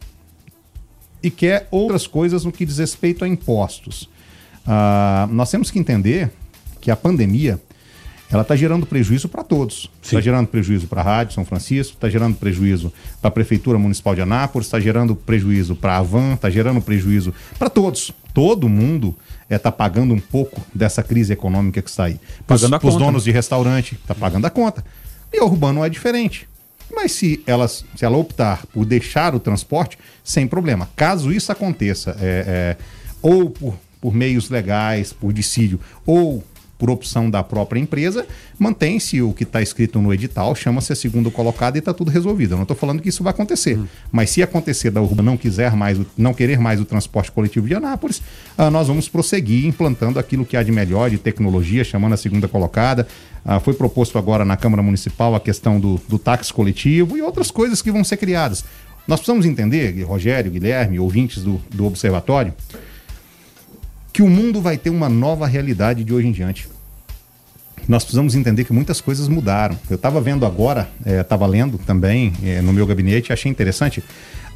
[1.21, 4.09] e quer outras coisas no que diz respeito a impostos.
[4.65, 6.31] Uh, nós temos que entender
[6.81, 7.61] que a pandemia
[8.31, 9.91] ela está gerando prejuízo para todos.
[10.01, 12.91] Está gerando prejuízo para a Rádio São Francisco, está gerando prejuízo
[13.21, 17.33] para a Prefeitura Municipal de Anápolis, está gerando prejuízo para a Avan, está gerando prejuízo
[17.59, 18.13] para todos.
[18.33, 22.19] Todo mundo está é, tá pagando um pouco dessa crise econômica que está aí.
[22.47, 24.83] Para os donos de restaurante, está pagando a conta.
[25.33, 26.47] E a Urbano é diferente.
[26.93, 30.89] Mas se, elas, se ela optar por deixar o transporte, sem problema.
[30.95, 32.83] Caso isso aconteça, é, é,
[33.21, 36.43] ou por, por meios legais, por dissídio, ou
[36.81, 38.25] por opção da própria empresa,
[38.57, 42.53] mantém-se o que está escrito no edital, chama-se a segunda colocada e está tudo resolvido.
[42.53, 43.77] Eu não estou falando que isso vai acontecer.
[43.77, 43.85] Hum.
[44.11, 47.75] Mas se acontecer da Urba não quiser mais, não querer mais o transporte coletivo de
[47.75, 48.19] Anápolis,
[48.57, 52.47] ah, nós vamos prosseguir implantando aquilo que há de melhor de tecnologia, chamando a segunda
[52.47, 53.07] colocada.
[53.45, 57.51] Ah, foi proposto agora na Câmara Municipal a questão do, do táxi coletivo e outras
[57.51, 58.65] coisas que vão ser criadas.
[59.07, 62.55] Nós precisamos entender, Rogério, Guilherme, ouvintes do, do Observatório,
[64.11, 66.70] que o mundo vai ter uma nova realidade de hoje em diante.
[67.87, 69.77] Nós precisamos entender que muitas coisas mudaram.
[69.89, 74.03] Eu estava vendo agora, estava é, lendo também é, no meu gabinete, achei interessante.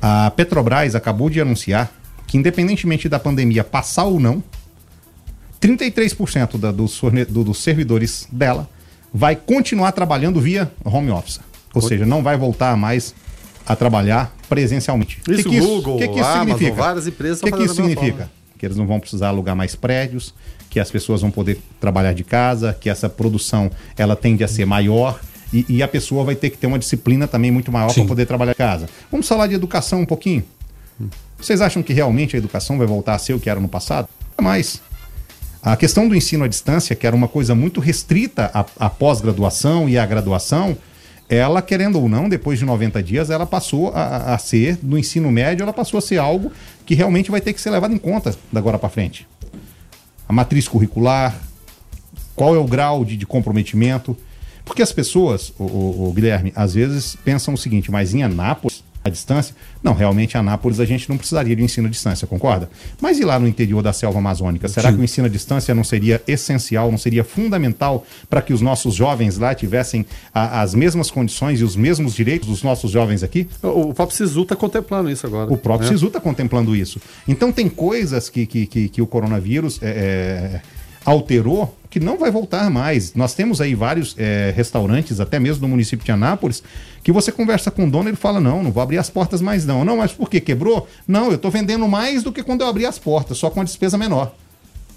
[0.02, 1.92] A Petrobras acabou de anunciar
[2.28, 4.44] que, independentemente da pandemia passar ou não,
[5.62, 8.70] 33% da, dos, do, dos servidores dela
[9.14, 11.40] vai continuar trabalhando via home office.
[11.74, 11.90] Ou Oi.
[11.90, 13.16] seja, não vai voltar mais
[13.66, 15.22] a trabalhar presencialmente.
[15.28, 16.76] Isso, que que Google, isso, que que isso Amazon, significa?
[16.76, 18.18] várias empresas O que, que isso significa?
[18.18, 20.34] Forma que eles não vão precisar alugar mais prédios,
[20.76, 24.66] que as pessoas vão poder trabalhar de casa, que essa produção ela tende a ser
[24.66, 25.22] maior
[25.54, 28.26] e, e a pessoa vai ter que ter uma disciplina também muito maior para poder
[28.26, 28.90] trabalhar em casa.
[29.10, 30.44] Vamos falar de educação um pouquinho.
[31.40, 34.10] Vocês acham que realmente a educação vai voltar a ser o que era no passado?
[34.38, 34.82] Não mais.
[35.64, 39.88] A questão do ensino à distância, que era uma coisa muito restrita à, à pós-graduação
[39.88, 40.78] e à graduação,
[41.30, 45.32] ela, querendo ou não, depois de 90 dias, ela passou a, a ser, no ensino
[45.32, 46.52] médio, ela passou a ser algo
[46.86, 49.26] que realmente vai ter que ser levado em conta da agora para frente.
[50.28, 51.36] A matriz curricular,
[52.36, 54.16] qual é o grau de, de comprometimento.
[54.64, 58.75] Porque as pessoas, o, o, o, Guilherme, às vezes pensam o seguinte, mas em Anápolis
[59.06, 59.56] a distância?
[59.84, 62.68] Não, realmente, Anápolis a gente não precisaria de ensino à distância, concorda?
[63.00, 64.68] Mas e lá no interior da selva amazônica?
[64.68, 64.96] Será Sim.
[64.96, 68.96] que o ensino à distância não seria essencial, não seria fundamental para que os nossos
[68.96, 73.48] jovens lá tivessem a, as mesmas condições e os mesmos direitos dos nossos jovens aqui?
[73.62, 75.54] O, o próprio SISU está contemplando isso agora.
[75.54, 75.94] O próprio né?
[75.94, 77.00] SISU está contemplando isso.
[77.28, 80.75] Então tem coisas que, que, que, que o coronavírus é, é
[81.06, 83.14] alterou que não vai voltar mais.
[83.14, 86.62] Nós temos aí vários é, restaurantes, até mesmo no município de Anápolis,
[87.04, 89.40] que você conversa com o dono e ele fala: não, não vou abrir as portas
[89.42, 89.86] mais não.
[89.86, 90.42] Não, mas por quê?
[90.42, 90.88] Quebrou?
[91.08, 93.64] Não, eu estou vendendo mais do que quando eu abri as portas, só com a
[93.64, 94.36] despesa menor.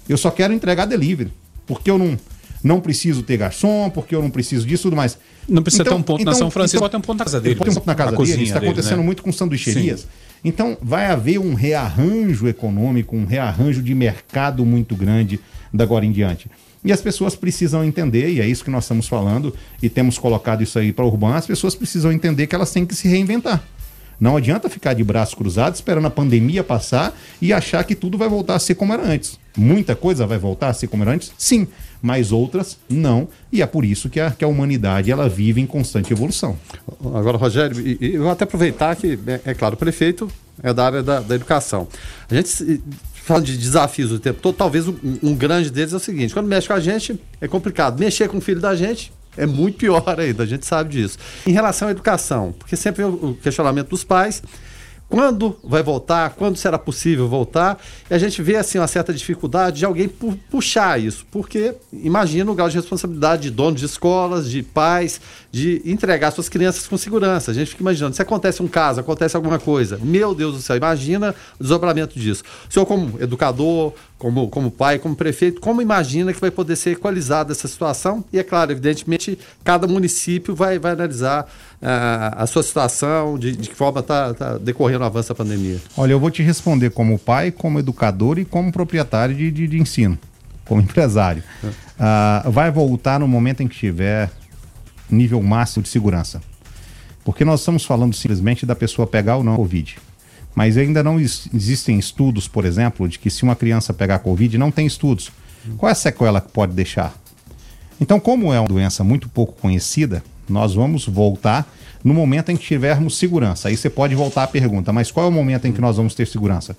[0.09, 1.31] Eu só quero entregar delivery,
[1.67, 2.17] porque eu não,
[2.63, 5.17] não preciso ter garçom, porque eu não preciso disso tudo mais.
[5.47, 7.17] Não precisa então, ter um ponto então, na São Francisco, então, pode ter um ponto
[7.19, 7.55] na casa dele.
[7.55, 9.03] Pode ter um ponto na casa dele, está acontecendo né?
[9.03, 10.01] muito com sanduicherias.
[10.01, 10.07] Sim.
[10.43, 15.39] Então, vai haver um rearranjo econômico, um rearranjo de mercado muito grande
[15.73, 16.49] da agora em diante.
[16.83, 20.63] E as pessoas precisam entender, e é isso que nós estamos falando, e temos colocado
[20.63, 23.61] isso aí para o Urbano, as pessoas precisam entender que elas têm que se reinventar.
[24.19, 28.27] Não adianta ficar de braços cruzados esperando a pandemia passar e achar que tudo vai
[28.27, 29.39] voltar a ser como era antes.
[29.57, 31.31] Muita coisa vai voltar a ser como era antes?
[31.37, 31.67] Sim,
[32.01, 33.27] mas outras não.
[33.51, 36.57] E é por isso que a, que a humanidade ela vive em constante evolução.
[37.13, 40.29] Agora, Rogério, eu vou até aproveitar que, é, é claro, o prefeito
[40.61, 41.87] é da área da, da educação.
[42.29, 42.81] A gente
[43.13, 46.47] fala de desafios o tempo todo, talvez um, um, grande deles é o seguinte: quando
[46.47, 47.99] mexe com a gente, é complicado.
[47.99, 51.17] Mexer com o filho da gente é muito pior ainda, a gente sabe disso.
[51.45, 54.41] Em relação à educação, porque sempre o questionamento dos pais
[55.09, 57.81] quando vai voltar, quando será possível voltar.
[58.09, 62.55] E a gente vê assim uma certa dificuldade de alguém puxar isso, porque imagina o
[62.55, 65.19] grau de responsabilidade de donos de escolas, de pais,
[65.51, 67.51] de entregar suas crianças com segurança.
[67.51, 70.75] A gente fica imaginando, se acontece um caso, acontece alguma coisa, meu Deus do céu,
[70.75, 72.43] imagina o desdobramento disso.
[72.69, 76.91] O senhor como educador, como, como pai, como prefeito, como imagina que vai poder ser
[76.91, 78.23] equalizada essa situação?
[78.31, 81.45] E é claro, evidentemente, cada município vai, vai analisar
[81.81, 85.79] uh, a sua situação, de, de que forma está tá decorrendo o avanço da pandemia.
[85.97, 89.79] Olha, eu vou te responder como pai, como educador e como proprietário de, de, de
[89.79, 90.17] ensino,
[90.65, 91.41] como empresário.
[91.63, 94.29] Uh, vai voltar no momento em que tiver
[95.09, 96.41] nível máximo de segurança.
[97.23, 99.97] Porque nós estamos falando simplesmente da pessoa pegar ou não a Covid.
[100.55, 104.71] Mas ainda não existem estudos, por exemplo, de que se uma criança pegar Covid, não
[104.71, 105.31] tem estudos.
[105.77, 107.13] Qual é a sequela que pode deixar?
[108.01, 111.71] Então, como é uma doença muito pouco conhecida, nós vamos voltar
[112.03, 113.67] no momento em que tivermos segurança.
[113.67, 116.15] Aí você pode voltar à pergunta, mas qual é o momento em que nós vamos
[116.15, 116.77] ter segurança?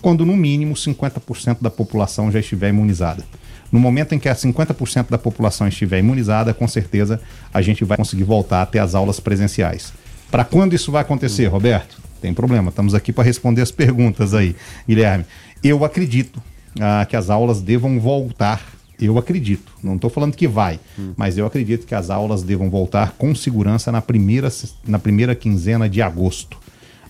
[0.00, 3.24] Quando no mínimo 50% da população já estiver imunizada.
[3.70, 7.20] No momento em que a 50% da população estiver imunizada, com certeza
[7.52, 9.92] a gente vai conseguir voltar até as aulas presenciais.
[10.30, 11.98] Para quando isso vai acontecer, Roberto?
[12.20, 15.24] Tem problema, estamos aqui para responder as perguntas aí, Guilherme.
[15.62, 16.42] Eu acredito
[16.80, 18.60] ah, que as aulas devam voltar
[19.00, 21.12] Eu acredito, não estou falando que vai, hum.
[21.16, 24.48] mas eu acredito que as aulas devam voltar com segurança na primeira,
[24.84, 26.58] na primeira quinzena de agosto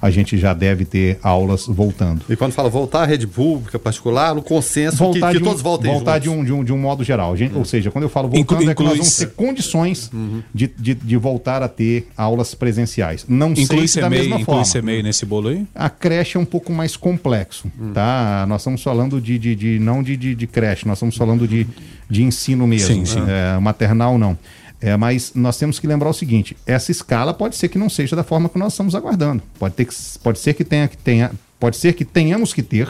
[0.01, 2.23] a gente já deve ter aulas voltando.
[2.29, 5.63] E quando fala voltar à rede pública, particular, no consenso voltar que, que um, todos
[5.63, 7.37] voltem Voltar de um, de, um, de um modo geral.
[7.37, 7.59] Gente, uhum.
[7.59, 10.43] Ou seja, quando eu falo voltando, Inclu é que nós vamos ter condições uhum.
[10.55, 13.25] de, de, de, voltar a ter aulas presenciais.
[13.29, 14.63] Não inclui sei se da mesma inclui forma.
[14.63, 15.67] Inclui CMEI nesse bolo aí?
[15.75, 17.93] A creche é um pouco mais complexo, uhum.
[17.93, 18.47] tá?
[18.49, 21.67] Nós estamos falando de, de, de não de, de, de, creche, nós estamos falando de,
[22.09, 22.95] de ensino mesmo.
[22.95, 23.25] Sim, sim.
[23.27, 24.39] É, maternal, não.
[24.81, 28.15] É, mas nós temos que lembrar o seguinte: essa escala pode ser que não seja
[28.15, 29.43] da forma que nós estamos aguardando.
[29.59, 32.89] Pode, ter que, pode ser que tenha que tenha, pode ser que tenhamos que ter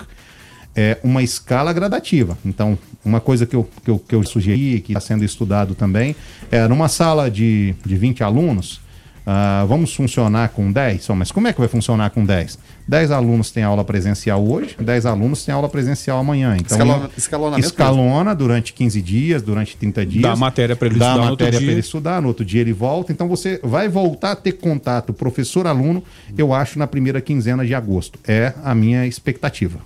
[0.76, 2.36] é, uma escala gradativa.
[2.44, 6.14] Então, uma coisa que eu, que eu, que eu sugeri, que está sendo estudado também,
[6.50, 8.80] é numa sala de, de 20 alunos,
[9.28, 11.08] Uh, vamos funcionar com 10?
[11.08, 12.58] Mas como é que vai funcionar com 10?
[12.88, 16.56] 10 alunos têm aula presencial hoje, 10 alunos têm aula presencial amanhã.
[16.58, 20.22] Então, escalona, escalona durante 15 dias, durante 30 dias.
[20.22, 21.24] Dá matéria para ele dá estudar.
[21.24, 23.12] Dá matéria para ele estudar, no outro dia ele volta.
[23.12, 26.02] Então você vai voltar a ter contato professor-aluno,
[26.36, 28.18] eu acho, na primeira quinzena de agosto.
[28.26, 29.78] É a minha expectativa.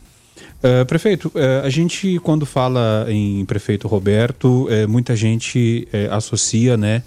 [0.62, 7.02] Uh, prefeito, uh, a gente quando fala em prefeito Roberto, uh, muita gente associa, né,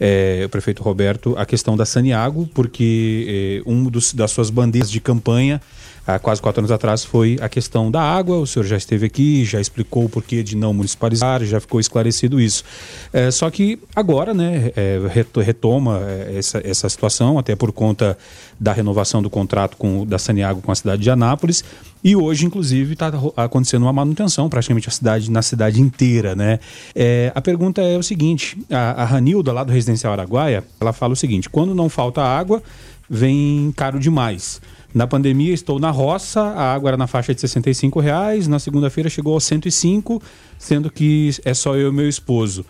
[0.00, 4.90] é, o prefeito Roberto, a questão da Saniago, porque é, um dos, das suas bandeiras
[4.90, 5.60] de campanha
[6.06, 8.38] há quase quatro anos atrás foi a questão da água.
[8.38, 12.40] O senhor já esteve aqui, já explicou o porquê de não municipalizar, já ficou esclarecido
[12.40, 12.64] isso.
[13.12, 14.98] É, só que agora, né, é,
[15.42, 18.16] retoma é, essa, essa situação, até por conta
[18.58, 21.64] da renovação do contrato com, da Saniago com a cidade de Anápolis.
[22.02, 26.60] E hoje, inclusive, está acontecendo uma manutenção praticamente a cidade, na cidade inteira, né?
[26.94, 31.14] É, a pergunta é o seguinte: a, a Ranilda, lá do Residencial Araguaia, ela fala
[31.14, 32.62] o seguinte: quando não falta água,
[33.08, 34.60] vem caro demais.
[34.94, 39.10] Na pandemia, estou na roça, a água era na faixa de 65 reais, na segunda-feira
[39.10, 40.22] chegou a 105,
[40.56, 42.64] sendo que é só eu e meu esposo.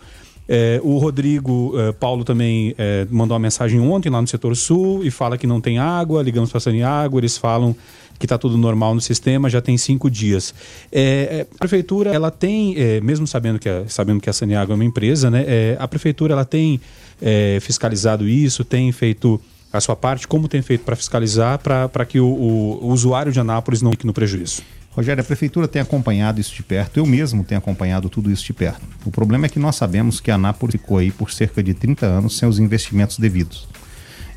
[0.47, 5.03] É, o Rodrigo é, Paulo também é, mandou uma mensagem ontem lá no setor sul
[5.03, 7.75] e fala que não tem água, ligamos para a água, eles falam
[8.17, 10.53] que está tudo normal no sistema, já tem cinco dias.
[10.91, 14.71] É, é, a prefeitura, ela tem, é, mesmo sabendo que, a, sabendo que a Saniago
[14.71, 15.45] é uma empresa, né,
[15.77, 16.79] a prefeitura ela tem
[17.61, 19.39] fiscalizado isso, tem feito
[19.77, 23.81] a sua parte, como tem feito para fiscalizar, para que o, o, usuário de Anápolis
[23.81, 24.61] não fique no prejuízo?
[24.91, 28.53] Rogério, a prefeitura tem acompanhado isso de perto, eu mesmo tenho acompanhado tudo isso de
[28.53, 28.81] perto.
[29.05, 32.37] O problema é que nós sabemos que Anápolis ficou aí por cerca de 30 anos
[32.37, 33.67] sem os investimentos devidos.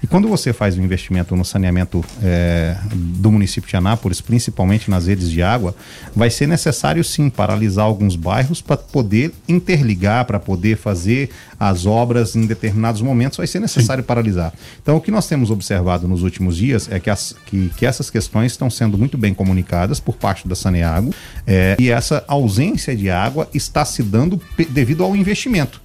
[0.03, 5.07] E quando você faz um investimento no saneamento é, do município de Anápolis, principalmente nas
[5.07, 5.75] redes de água,
[6.15, 12.37] vai ser necessário sim paralisar alguns bairros para poder interligar, para poder fazer as obras
[12.37, 14.07] em determinados momentos, vai ser necessário sim.
[14.07, 14.53] paralisar.
[14.81, 18.09] Então, o que nós temos observado nos últimos dias é que, as, que, que essas
[18.09, 21.13] questões estão sendo muito bem comunicadas por parte da Saneago
[21.47, 25.81] é, e essa ausência de água está se dando devido ao investimento.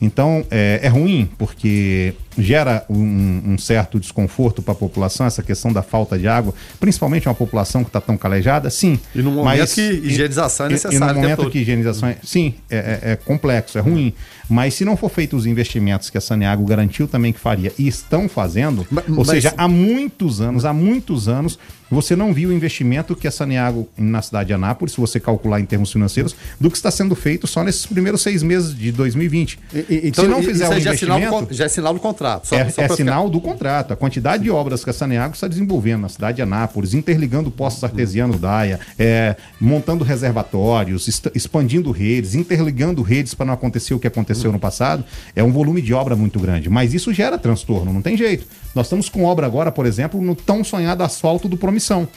[0.00, 5.72] Então, é, é ruim, porque gera um, um certo desconforto para a população, essa questão
[5.72, 8.98] da falta de água, principalmente uma população que está tão calejada, sim.
[9.14, 10.96] E no momento mas, que higienização é necessária.
[10.96, 14.12] E, no momento que higienização é, sim, é, é, é, complexo, é ruim.
[14.48, 17.88] Mas se não for feito os investimentos que a Saneago garantiu também que faria e
[17.88, 21.58] estão fazendo, mas, ou seja, há muitos anos, há muitos anos,
[21.90, 25.60] você não viu o investimento que a Saneago na cidade de Anápolis, se você calcular
[25.60, 29.58] em termos financeiros, do que está sendo feito só nesses primeiros seis meses de 2020.
[29.72, 31.06] E, e, então, se não fizer o um investimento...
[31.06, 32.46] Já é, sinal, já é sinal do contrato contrato.
[32.46, 33.92] Só, é, só é sinal do contrato.
[33.92, 37.84] A quantidade de obras que a Saneago está desenvolvendo na cidade de Anápolis, interligando postos
[37.84, 44.06] artesianos da AIA, é, montando reservatórios, expandindo redes, interligando redes para não acontecer o que
[44.06, 46.68] aconteceu no passado, é um volume de obra muito grande.
[46.68, 48.46] Mas isso gera transtorno, não tem jeito.
[48.74, 52.08] Nós estamos com obra agora, por exemplo, no tão sonhado asfalto do Promissão.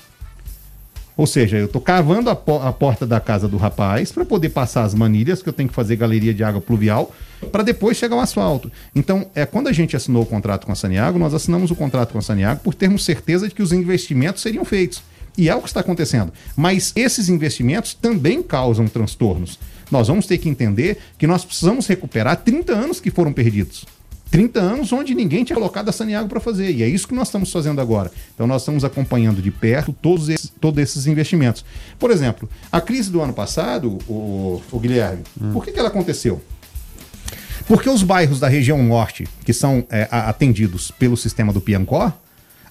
[1.20, 4.48] Ou seja, eu estou cavando a, po a, porta da casa do rapaz para poder
[4.52, 7.14] passar as manilhas, que eu tenho que fazer galeria de água pluvial,
[7.52, 8.72] para depois chegar ao asfalto.
[8.96, 12.14] Então, é quando a gente assinou o contrato com a Saniago, nós assinamos o contrato
[12.14, 15.04] com a Saniago por termos certeza de que os investimentos seriam feitos.
[15.38, 16.32] E é o que está acontecendo.
[16.56, 19.60] Mas esses investimentos também causam transtornos.
[19.92, 23.84] Nós vamos ter que entender que nós precisamos recuperar 30 anos que foram perdidos.
[24.32, 26.72] 30 anos onde ninguém tinha colocado a Saniago para fazer.
[26.72, 28.12] E é isso que nós estamos fazendo agora.
[28.34, 31.66] Então nós estamos acompanhando de perto todos esses, todos esses investimentos.
[31.98, 35.52] Por exemplo, a crise do ano passado, o, o Guilherme, hum.
[35.52, 36.42] por que, que ela aconteceu?
[37.68, 42.12] Porque os bairros da região norte, que são é, atendidos pelo sistema do Piancó,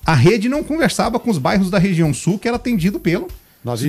[0.05, 3.29] a rede não conversava com os bairros da região sul, que era atendido pelo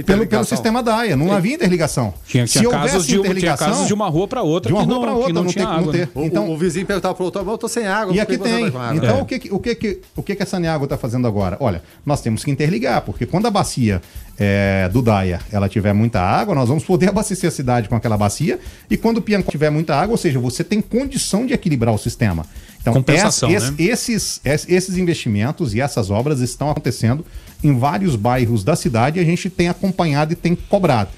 [0.06, 2.14] pelo, pelo sistema DAIA, não havia interligação.
[2.26, 4.70] Tinha, tinha, Se casos de, tinha casos de uma rua para outra.
[4.70, 5.92] De uma rua para outra, não, não, tinha água.
[5.92, 6.10] Ter.
[6.16, 6.26] Né?
[6.26, 8.14] Então, o, o, vizinho perguntava para o outro, eu estou sem água.
[8.14, 8.68] E aqui tem.
[8.68, 9.22] Então, é.
[9.22, 11.56] o, que, o, que, que, o que, que a Saneágua está fazendo agora?
[11.60, 14.02] Olha, nós temos que interligar, porque quando a bacia
[14.40, 18.18] é, do Daia ela tiver muita água, nós vamos poder abastecer a cidade com aquela
[18.18, 18.60] bacia.
[18.90, 21.98] E quando o Piancó tiver muita água, ou seja, você tem condição de equilibrar o
[21.98, 22.46] sistema.
[22.82, 23.76] Então, Compensação, es, né?
[23.78, 27.26] esses, esses investimentos e essas obras estão acontecendo
[27.64, 31.10] em vários bairros da cidade e a gente tem acompanhado e tem cobrado.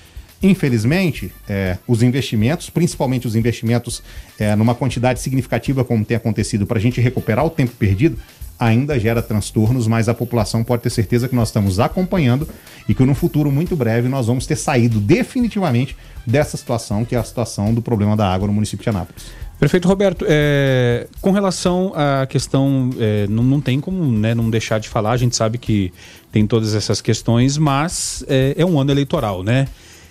[0.43, 4.01] Infelizmente, é, os investimentos, principalmente os investimentos
[4.39, 8.17] é, numa quantidade significativa, como tem acontecido, para a gente recuperar o tempo perdido,
[8.59, 12.47] ainda gera transtornos, mas a população pode ter certeza que nós estamos acompanhando
[12.87, 15.95] e que no futuro muito breve nós vamos ter saído definitivamente
[16.25, 19.25] dessa situação, que é a situação do problema da água no município de Anápolis.
[19.61, 24.79] Prefeito Roberto, é, com relação à questão, é, não, não tem como né, não deixar
[24.79, 25.93] de falar, a gente sabe que
[26.31, 29.67] tem todas essas questões, mas é, é um ano eleitoral, né?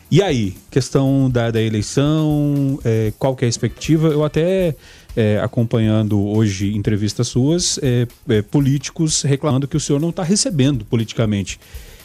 [0.09, 4.07] E aí, questão da, da eleição, é, qual que é a expectativa?
[4.07, 4.77] Eu até
[5.17, 10.85] é, acompanhando hoje entrevistas suas, é, é, políticos reclamando que o senhor não está recebendo
[10.85, 11.59] politicamente.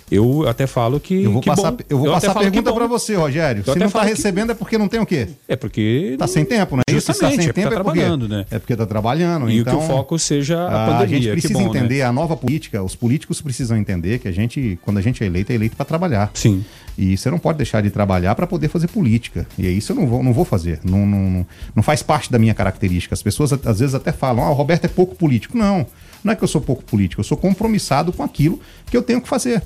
[0.10, 1.24] Eu até falo que.
[1.24, 3.64] Eu vou que passar, eu vou eu passar a pergunta para você, Rogério.
[3.66, 4.52] Eu Se não está recebendo que...
[4.52, 5.28] é porque não tem o quê?
[5.48, 6.12] É porque.
[6.14, 6.84] Está sem tempo, né?
[6.88, 8.46] Justamente, Isso, tá sem é tempo tá é trabalhando, né?
[8.52, 9.50] É porque está trabalhando.
[9.50, 11.04] E então, que o foco seja a pandemia.
[11.04, 11.80] A gente precisa bom, né?
[11.80, 12.04] entender né?
[12.04, 15.52] a nova política, os políticos precisam entender que a gente, quando a gente é eleito,
[15.52, 16.30] é eleito para trabalhar.
[16.36, 16.64] Sim.
[16.98, 19.46] E você não pode deixar de trabalhar para poder fazer política.
[19.58, 20.80] E isso eu não vou, não vou fazer.
[20.84, 21.46] Não, não,
[21.76, 23.14] não faz parte da minha característica.
[23.14, 25.58] As pessoas às vezes até falam, ah, o Roberto é pouco político.
[25.58, 25.86] Não,
[26.24, 29.20] não é que eu sou pouco político, eu sou compromissado com aquilo que eu tenho
[29.20, 29.62] que fazer.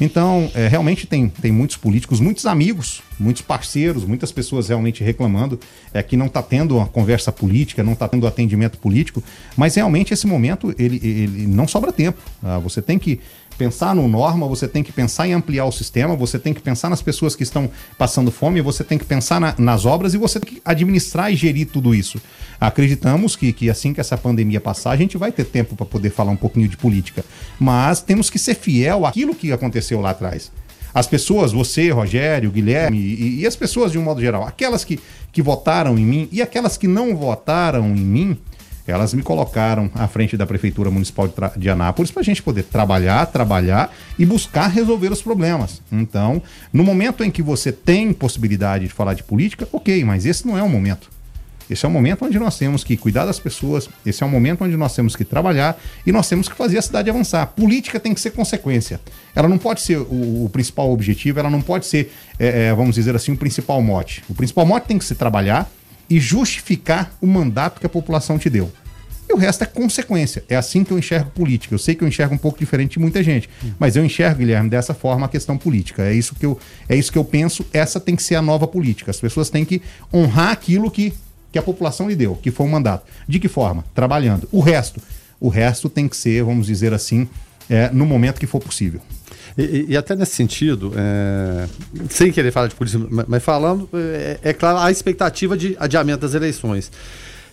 [0.00, 5.60] Então, é, realmente tem, tem muitos políticos, muitos amigos, muitos parceiros, muitas pessoas realmente reclamando
[5.92, 9.22] é, que não está tendo uma conversa política, não está tendo atendimento político,
[9.56, 12.18] mas realmente esse momento ele, ele não sobra tempo.
[12.42, 13.20] Ah, você tem que
[13.60, 16.88] pensar no norma, você tem que pensar em ampliar o sistema, você tem que pensar
[16.88, 20.40] nas pessoas que estão passando fome, você tem que pensar na, nas obras e você
[20.40, 22.18] tem que administrar e gerir tudo isso.
[22.58, 26.08] Acreditamos que, que assim que essa pandemia passar, a gente vai ter tempo para poder
[26.08, 27.22] falar um pouquinho de política.
[27.58, 30.50] Mas temos que ser fiel àquilo que aconteceu lá atrás.
[30.94, 34.98] As pessoas, você, Rogério, Guilherme e, e as pessoas de um modo geral, aquelas que,
[35.30, 38.38] que votaram em mim e aquelas que não votaram em mim,
[38.90, 42.64] elas me colocaram à frente da Prefeitura Municipal de, de Anápolis para a gente poder
[42.64, 45.80] trabalhar, trabalhar e buscar resolver os problemas.
[45.90, 50.46] Então, no momento em que você tem possibilidade de falar de política, ok, mas esse
[50.46, 51.10] não é o momento.
[51.70, 54.64] Esse é o momento onde nós temos que cuidar das pessoas, esse é o momento
[54.64, 57.46] onde nós temos que trabalhar e nós temos que fazer a cidade avançar.
[57.46, 59.00] Política tem que ser consequência.
[59.36, 62.96] Ela não pode ser o, o principal objetivo, ela não pode ser, é, é, vamos
[62.96, 64.24] dizer assim, o principal mote.
[64.28, 65.70] O principal mote tem que ser trabalhar
[66.08, 68.72] e justificar o mandato que a população te deu.
[69.30, 70.42] E o resto é consequência.
[70.48, 71.72] É assim que eu enxergo política.
[71.72, 74.68] Eu sei que eu enxergo um pouco diferente de muita gente, mas eu enxergo, Guilherme,
[74.68, 76.02] dessa forma a questão política.
[76.02, 76.58] É isso que eu,
[76.88, 77.64] é isso que eu penso.
[77.72, 79.08] Essa tem que ser a nova política.
[79.08, 79.80] As pessoas têm que
[80.12, 81.14] honrar aquilo que,
[81.52, 83.06] que a população lhe deu, que foi um mandato.
[83.28, 83.84] De que forma?
[83.94, 84.48] Trabalhando.
[84.50, 85.00] O resto,
[85.38, 87.28] o resto tem que ser, vamos dizer assim,
[87.68, 89.00] é, no momento que for possível.
[89.56, 91.68] E, e, até nesse sentido, é,
[92.08, 96.34] sem querer falar de política, mas falando, é, é claro a expectativa de adiamento das
[96.34, 96.90] eleições.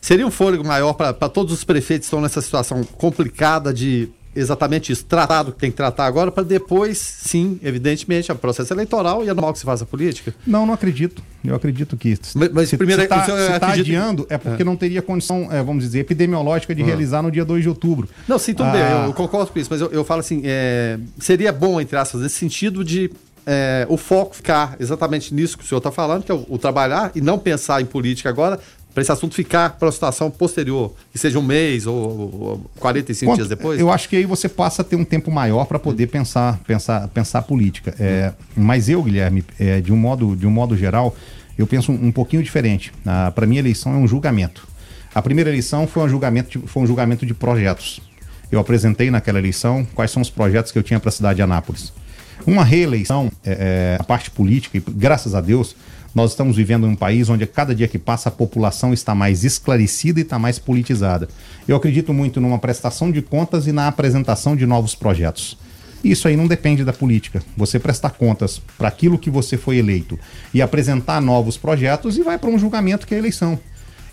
[0.07, 4.89] Seria um fôlego maior para todos os prefeitos que estão nessa situação complicada de exatamente
[4.89, 9.25] isso, tratado que tem que tratar agora, para depois, sim, evidentemente, é o processo eleitoral
[9.25, 10.33] e é normal que se faça política?
[10.45, 11.21] Não, não acredito.
[11.43, 12.17] Eu acredito que.
[12.35, 14.65] Mas, mas se, primeiro, se está tá adiando, é porque é.
[14.65, 16.85] não teria condição, é, vamos dizer, epidemiológica de ah.
[16.85, 18.07] realizar no dia 2 de outubro.
[18.29, 18.71] Não, sim, tudo ah.
[18.71, 21.97] bem, eu, eu, concordo com isso, mas eu, eu falo assim: é, seria bom, entre
[21.97, 23.11] aspas, nesse sentido de
[23.49, 26.57] é, o foco ficar exatamente nisso que o senhor está falando, que é o, o,
[26.57, 28.59] trabalhar e não pensar em política agora,
[28.97, 33.29] para esse assunto ficar para a situação posterior, que seja um mês ou, ou 45
[33.29, 33.79] Quanto, dias depois?
[33.79, 37.07] Eu acho que aí você passa a ter um tempo maior para poder pensar, pensar,
[37.09, 37.93] pensar política.
[37.99, 41.15] É, mas eu, Guilherme, é, de, um modo, de um modo geral,
[41.55, 42.91] eu penso um, um pouquinho diferente.
[43.05, 44.67] Ah, para mim, a eleição é um julgamento.
[45.13, 48.01] A primeira eleição foi um julgamento de, foi um julgamento de projetos.
[48.51, 51.43] Eu apresentei naquela eleição quais são os projetos que eu tinha para a cidade de
[51.43, 51.93] Anápolis.
[52.45, 55.75] Uma reeleição, é, é, a parte política, e graças a Deus,
[56.15, 59.43] nós estamos vivendo em um país onde cada dia que passa a população está mais
[59.43, 61.27] esclarecida e está mais politizada.
[61.67, 65.57] Eu acredito muito numa prestação de contas e na apresentação de novos projetos.
[66.03, 67.41] Isso aí não depende da política.
[67.55, 70.17] Você prestar contas para aquilo que você foi eleito
[70.53, 73.59] e apresentar novos projetos e vai para um julgamento que é a eleição.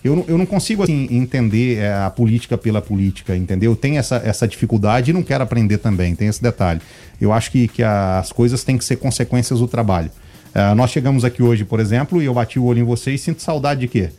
[0.04, 3.74] Eu não, eu não consigo assim, entender é, a política pela política, entendeu?
[3.74, 6.82] Tem essa, essa dificuldade e não quero aprender também, tem esse detalhe.
[7.18, 10.10] Eu acho que, que as coisas têm que ser consequências do trabalho.
[10.54, 13.18] Uh, nós chegamos aqui hoje, por exemplo, e eu bati o olho em você e
[13.18, 14.10] sinto saudade de quê?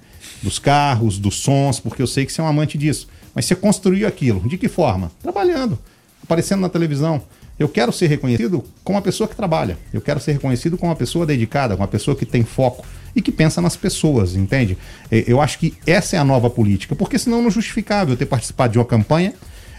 [0.42, 3.08] Dos carros, dos sons, porque eu sei que você é um amante disso.
[3.36, 4.42] Mas você construiu aquilo.
[4.50, 5.12] De que forma?
[5.22, 5.78] Trabalhando,
[6.24, 7.22] aparecendo na televisão.
[7.58, 9.78] Eu quero ser reconhecido como uma pessoa que trabalha.
[9.94, 12.86] Eu quero ser reconhecido como uma pessoa dedicada, como uma pessoa que tem foco
[13.16, 14.78] e que pensa nas pessoas, entende?
[15.10, 18.74] Eu acho que essa é a nova política, porque senão não é justificável ter participado
[18.74, 19.34] de uma campanha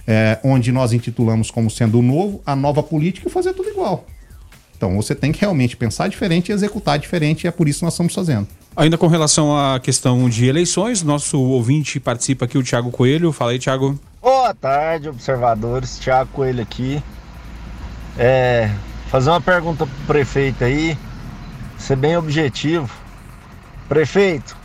[0.06, 4.06] é, onde nós intitulamos como sendo o novo, a nova política e fazer tudo igual.
[4.74, 7.84] Então você tem que realmente pensar diferente e executar diferente, e é por isso que
[7.84, 8.46] nós estamos fazendo.
[8.74, 13.32] Ainda com relação à questão de eleições, nosso ouvinte participa aqui, o Tiago Coelho.
[13.32, 13.98] Fala aí, Tiago.
[14.20, 15.98] Boa tarde, observadores.
[15.98, 17.02] Tiago Coelho aqui.
[18.18, 18.70] É,
[19.08, 20.98] fazer uma pergunta pro prefeito aí,
[21.78, 22.90] ser bem objetivo.
[23.88, 24.56] Prefeito,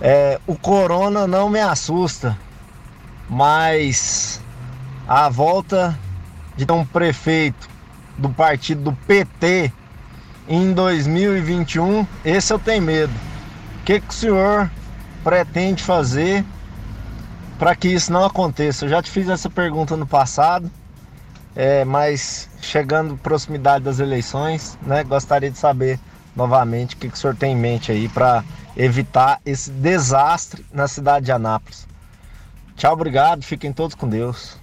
[0.00, 2.36] é, o corona não me assusta,
[3.28, 4.40] mas
[5.06, 5.98] a volta
[6.56, 7.68] de um prefeito
[8.16, 9.72] do partido do PT
[10.48, 13.12] em 2021, esse eu tenho medo.
[13.80, 14.70] O que, que o senhor
[15.22, 16.44] pretende fazer
[17.58, 18.84] para que isso não aconteça?
[18.84, 20.70] Eu já te fiz essa pergunta no passado,
[21.54, 25.98] é, mas chegando proximidade das eleições, né, gostaria de saber
[26.34, 28.44] novamente o que, que o senhor tem em mente aí para
[28.76, 31.86] evitar esse desastre na cidade de Anápolis.
[32.76, 34.58] Tchau, obrigado, fiquem todos com Deus.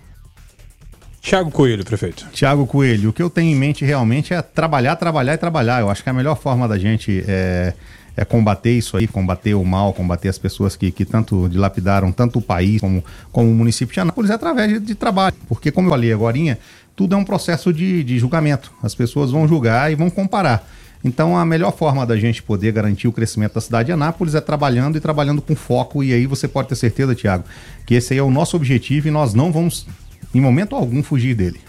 [1.21, 2.25] Tiago Coelho, prefeito.
[2.31, 5.81] Tiago Coelho, o que eu tenho em mente realmente é trabalhar, trabalhar e trabalhar.
[5.81, 7.73] Eu acho que a melhor forma da gente é,
[8.17, 12.39] é combater isso aí, combater o mal, combater as pessoas que, que tanto dilapidaram tanto
[12.39, 15.35] o país como, como o município de Anápolis é através de, de trabalho.
[15.47, 16.57] Porque, como eu falei agora,
[16.95, 18.73] tudo é um processo de, de julgamento.
[18.81, 20.67] As pessoas vão julgar e vão comparar.
[21.03, 24.41] Então, a melhor forma da gente poder garantir o crescimento da cidade de Anápolis é
[24.41, 26.03] trabalhando e trabalhando com foco.
[26.03, 27.43] E aí você pode ter certeza, Tiago,
[27.85, 29.85] que esse aí é o nosso objetivo e nós não vamos
[30.33, 31.61] em momento algum fugir dele.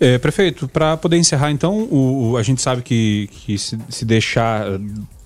[0.00, 4.04] É, prefeito, para poder encerrar então, o, o, a gente sabe que, que se, se
[4.04, 4.64] deixar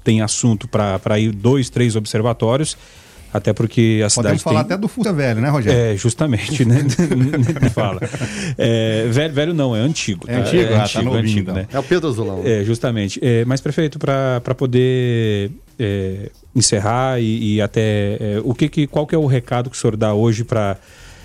[0.02, 2.76] tem assunto para ir dois, três observatórios.
[3.32, 4.24] Até porque a cidade.
[4.24, 4.74] Podemos falar tem...
[4.74, 5.80] até do Fusta Velho, né, Rogério?
[5.80, 6.84] É, justamente, né?
[7.72, 7.98] fala.
[8.58, 10.26] É, velho, velho não, é antigo.
[10.26, 10.32] Tá?
[10.34, 11.54] É antigo, é, ah, antigo, tá antigo então.
[11.54, 11.66] né?
[11.72, 12.42] É o Pedro Azulão.
[12.44, 13.18] É, justamente.
[13.22, 18.18] É, mas, prefeito, para poder é, encerrar e, e até.
[18.20, 20.76] É, o que, que, qual que é o recado que o senhor dá hoje para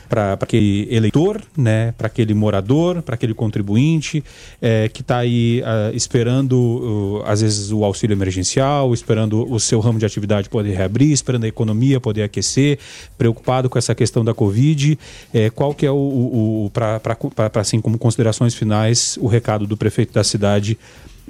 [0.07, 4.23] para aquele eleitor, né, para aquele morador, para aquele contribuinte
[4.61, 9.79] é, que está aí uh, esperando, uh, às vezes, o auxílio emergencial, esperando o seu
[9.79, 12.79] ramo de atividade poder reabrir, esperando a economia poder aquecer,
[13.17, 14.97] preocupado com essa questão da Covid.
[15.33, 17.01] É, qual que é o, o, o para
[17.55, 20.77] assim como considerações finais, o recado do prefeito da cidade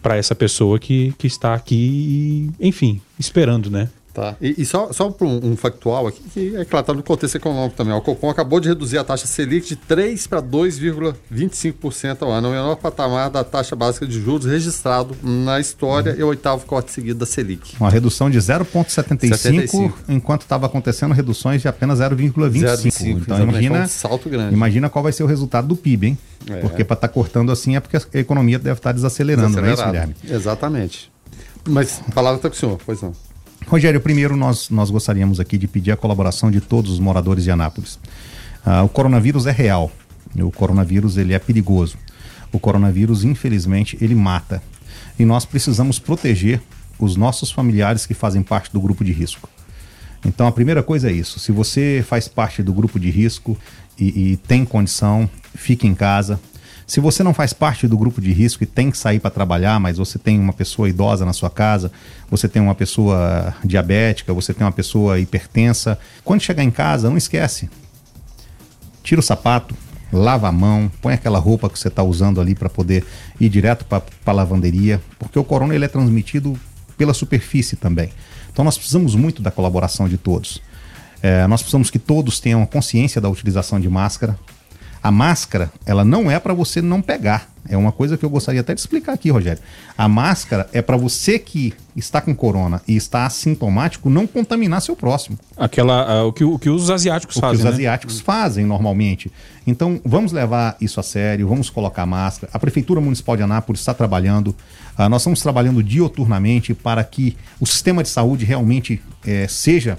[0.02, 3.90] para essa pessoa que, que está aqui, enfim, esperando, né?
[4.18, 4.36] Tá.
[4.42, 7.76] E, e só, só um, um, factual aqui, que é claro, está no contexto econômico
[7.76, 7.94] também.
[7.94, 12.52] O Copom acabou de reduzir a taxa Selic de 3 para 2,25% ao ano, o
[12.52, 16.20] menor patamar da taxa básica de juros registrado na história uhum.
[16.20, 17.76] e o oitavo corte seguido da Selic.
[17.80, 23.22] Uma redução de 0,75, enquanto estava acontecendo reduções de apenas 0,25.
[23.22, 24.52] Então imagina, um salto grande.
[24.52, 26.18] imagina qual vai ser o resultado do PIB, hein?
[26.50, 26.56] É.
[26.62, 29.68] Porque para estar tá cortando assim é porque a economia deve estar tá desacelerando, não
[29.68, 30.16] é isso, Guilherme?
[30.28, 31.12] Exatamente.
[31.70, 33.14] Mas a palavra está com o senhor, pois não.
[33.68, 37.52] Rogério, primeiro nós, nós gostaríamos aqui de pedir a colaboração de todos os moradores de
[37.52, 38.00] Anápolis.
[38.66, 39.92] Ah, o coronavírus é real,
[40.38, 41.98] o coronavírus ele é perigoso.
[42.54, 44.64] O coronavírus, infelizmente, ele mata.
[45.20, 46.62] E nós precisamos proteger
[46.98, 49.50] os nossos familiares que fazem parte do grupo de risco.
[50.26, 51.38] Então a primeira coisa é isso.
[51.38, 53.58] Se você faz parte do grupo de risco
[54.00, 56.40] e, e tem condição, fique em casa,
[56.88, 59.78] se você não faz parte do grupo de risco e tem que sair para trabalhar,
[59.78, 61.92] mas você tem uma pessoa idosa na sua casa,
[62.32, 67.18] você tem uma pessoa diabética, você tem uma pessoa hipertensa, quando chegar em casa, não
[67.18, 67.70] esquece.
[69.04, 69.76] Tira o sapato,
[70.14, 73.04] lava a mão, põe aquela roupa que você está usando ali para poder
[73.38, 76.58] ir direto para a lavanderia, porque o corona ele é transmitido
[76.98, 78.12] pela superfície também.
[78.50, 80.62] Então nós precisamos muito da colaboração de todos.
[81.22, 84.40] É, nós precisamos que todos tenham consciência da utilização de máscara,
[85.02, 87.50] a máscara, ela não é para você não pegar.
[87.70, 89.62] É uma coisa que eu gostaria até de explicar aqui, Rogério.
[89.98, 94.96] A máscara é para você que está com corona e está assintomático não contaminar seu
[94.96, 95.38] próximo.
[95.58, 97.56] Aquela, uh, o, que, o que os asiáticos o fazem.
[97.56, 97.76] O que os né?
[97.76, 99.32] asiáticos fazem normalmente.
[99.66, 102.50] Então, vamos levar isso a sério, vamos colocar máscara.
[102.54, 104.56] A Prefeitura Municipal de Anápolis está trabalhando.
[104.98, 109.98] Uh, nós estamos trabalhando dioturnamente para que o sistema de saúde realmente eh, seja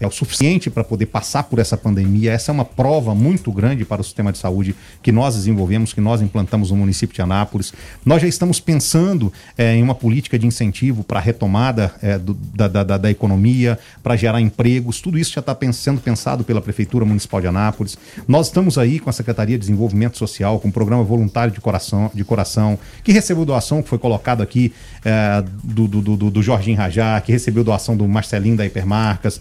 [0.00, 2.32] é o suficiente para poder passar por essa pandemia.
[2.32, 6.00] Essa é uma prova muito grande para o sistema de saúde que nós desenvolvemos, que
[6.00, 7.72] nós implantamos no município de Anápolis.
[8.04, 12.34] Nós já estamos pensando é, em uma política de incentivo para a retomada é, do,
[12.34, 15.00] da, da, da, economia, para gerar empregos.
[15.00, 17.98] Tudo isso já está sendo pensado pela Prefeitura Municipal de Anápolis.
[18.26, 22.10] Nós estamos aí com a Secretaria de Desenvolvimento Social, com o programa voluntário de coração,
[22.14, 24.72] de coração que recebeu doação que foi colocado aqui
[25.04, 29.40] é, do, do, do, do Jorginho Rajá, que recebeu doação do Marcelinho da Hipermarcas,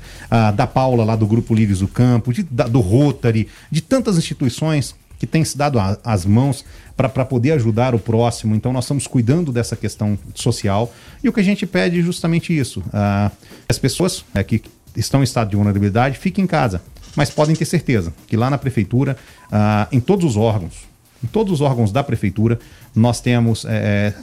[0.51, 4.95] da, Paula lá do Grupo Lírios do Campo, de, da, do Rotary, de tantas instituições
[5.19, 6.63] que tem se dado a, as mãos
[6.95, 8.55] para poder ajudar o próximo.
[8.55, 10.93] Então, nós estamos cuidando dessa questão social.
[11.23, 13.31] E o que a gente pede é justamente isso: uh,
[13.67, 14.61] as pessoas é, que
[14.95, 16.81] estão em estado de vulnerabilidade fiquem em casa,
[17.15, 19.17] mas podem ter certeza que lá na prefeitura,
[19.51, 20.87] uh, em todos os órgãos,
[21.23, 22.59] em todos os órgãos da prefeitura,
[22.95, 24.13] nós temos, é,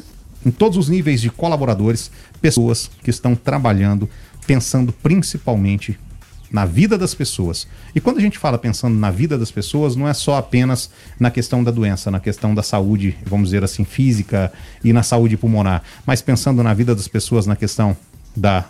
[0.45, 2.11] em todos os níveis de colaboradores,
[2.41, 4.09] pessoas que estão trabalhando,
[4.47, 5.99] pensando principalmente
[6.55, 7.66] na vida das pessoas.
[7.96, 10.88] E quando a gente fala pensando na vida das pessoas, não é só apenas
[11.18, 14.52] na questão da doença, na questão da saúde, vamos dizer assim, física
[14.84, 17.96] e na saúde pulmonar, mas pensando na vida das pessoas na questão
[18.36, 18.64] da,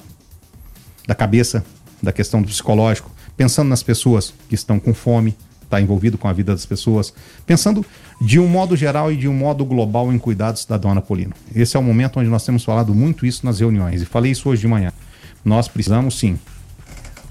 [1.07, 1.63] da cabeça,
[2.03, 6.33] da questão do psicológico, pensando nas pessoas que estão com fome, está envolvido com a
[6.33, 7.13] vida das pessoas,
[7.45, 7.85] pensando
[8.19, 11.35] de um modo geral e de um modo global em cuidados da dona Polino.
[11.55, 14.49] Esse é o momento onde nós temos falado muito isso nas reuniões e falei isso
[14.49, 14.91] hoje de manhã.
[15.45, 16.39] Nós precisamos sim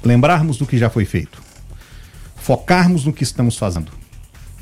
[0.04, 1.42] lembrarmos do que já foi feito,
[2.36, 3.92] focarmos no que estamos fazendo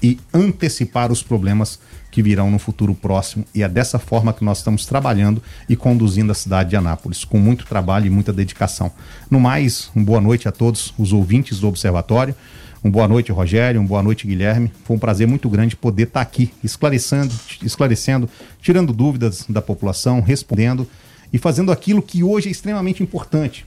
[0.03, 1.79] e antecipar os problemas
[2.09, 3.45] que virão no futuro próximo.
[3.53, 7.39] E é dessa forma que nós estamos trabalhando e conduzindo a cidade de Anápolis, com
[7.39, 8.91] muito trabalho e muita dedicação.
[9.29, 12.35] No mais, uma boa noite a todos os ouvintes do Observatório.
[12.83, 13.79] Uma boa noite, Rogério.
[13.79, 14.71] Uma boa noite, Guilherme.
[14.83, 18.29] Foi um prazer muito grande poder estar aqui, esclarecendo, esclarecendo,
[18.61, 20.87] tirando dúvidas da população, respondendo
[21.31, 23.65] e fazendo aquilo que hoje é extremamente importante,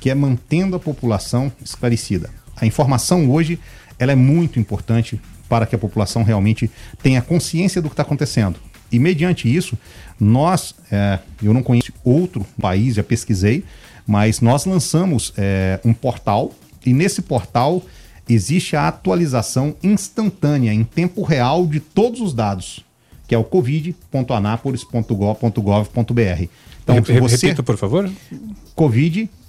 [0.00, 2.30] que é mantendo a população esclarecida.
[2.56, 3.58] A informação hoje
[3.98, 6.70] ela é muito importante para que a população realmente
[7.02, 8.60] tenha consciência do que está acontecendo.
[8.90, 9.76] E mediante isso,
[10.18, 13.62] nós, é, eu não conheço outro país, já pesquisei,
[14.06, 17.84] mas nós lançamos é, um portal e nesse portal
[18.28, 22.84] existe a atualização instantânea, em tempo real, de todos os dados,
[23.26, 26.44] que é o covid.anápolis.gov.br.
[26.82, 27.46] Então, Re você...
[27.46, 28.10] Repita, por favor.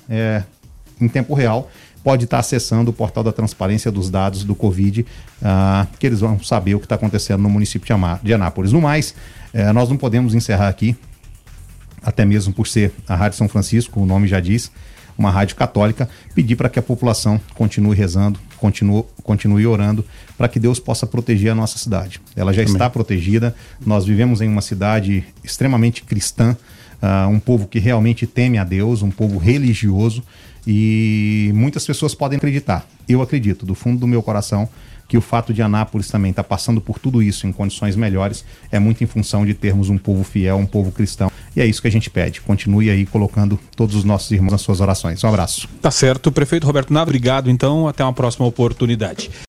[1.01, 1.71] em tempo real,
[2.03, 6.39] pode estar acessando o portal da transparência dos dados do Covid, uh, que eles vão
[6.41, 8.73] saber o que está acontecendo no município de Anápolis.
[8.73, 9.15] No mais,
[9.53, 10.97] uh, nós não podemos encerrar aqui
[12.07, 14.71] até mesmo por ser a Rádio São Francisco, o nome já diz,
[15.19, 20.05] uma rádio católica, pedir para que a população continue rezando, continue, continue orando,
[20.39, 22.21] para que Deus possa proteger a nossa cidade.
[22.37, 22.73] Ela já Amém.
[22.73, 26.57] está protegida, nós vivemos em uma cidade extremamente cristã,
[27.03, 30.23] uh, um povo que realmente teme a Deus, um povo religioso,
[30.67, 32.87] e muitas pessoas podem acreditar.
[33.09, 34.69] Eu acredito, do fundo do meu coração,
[35.09, 38.45] que o fato de Anápolis também estar tá passando por tudo isso em condições melhores
[38.71, 41.31] é muito em função de termos um povo fiel, um povo cristão.
[41.55, 42.41] E é isso que a gente pede.
[42.41, 45.23] Continue aí colocando todos os nossos irmãos nas suas orações.
[45.25, 45.69] Um abraço.
[45.81, 46.31] Tá certo.
[46.31, 47.89] Prefeito Roberto Nava, obrigado então.
[47.89, 49.31] Até uma próxima oportunidade.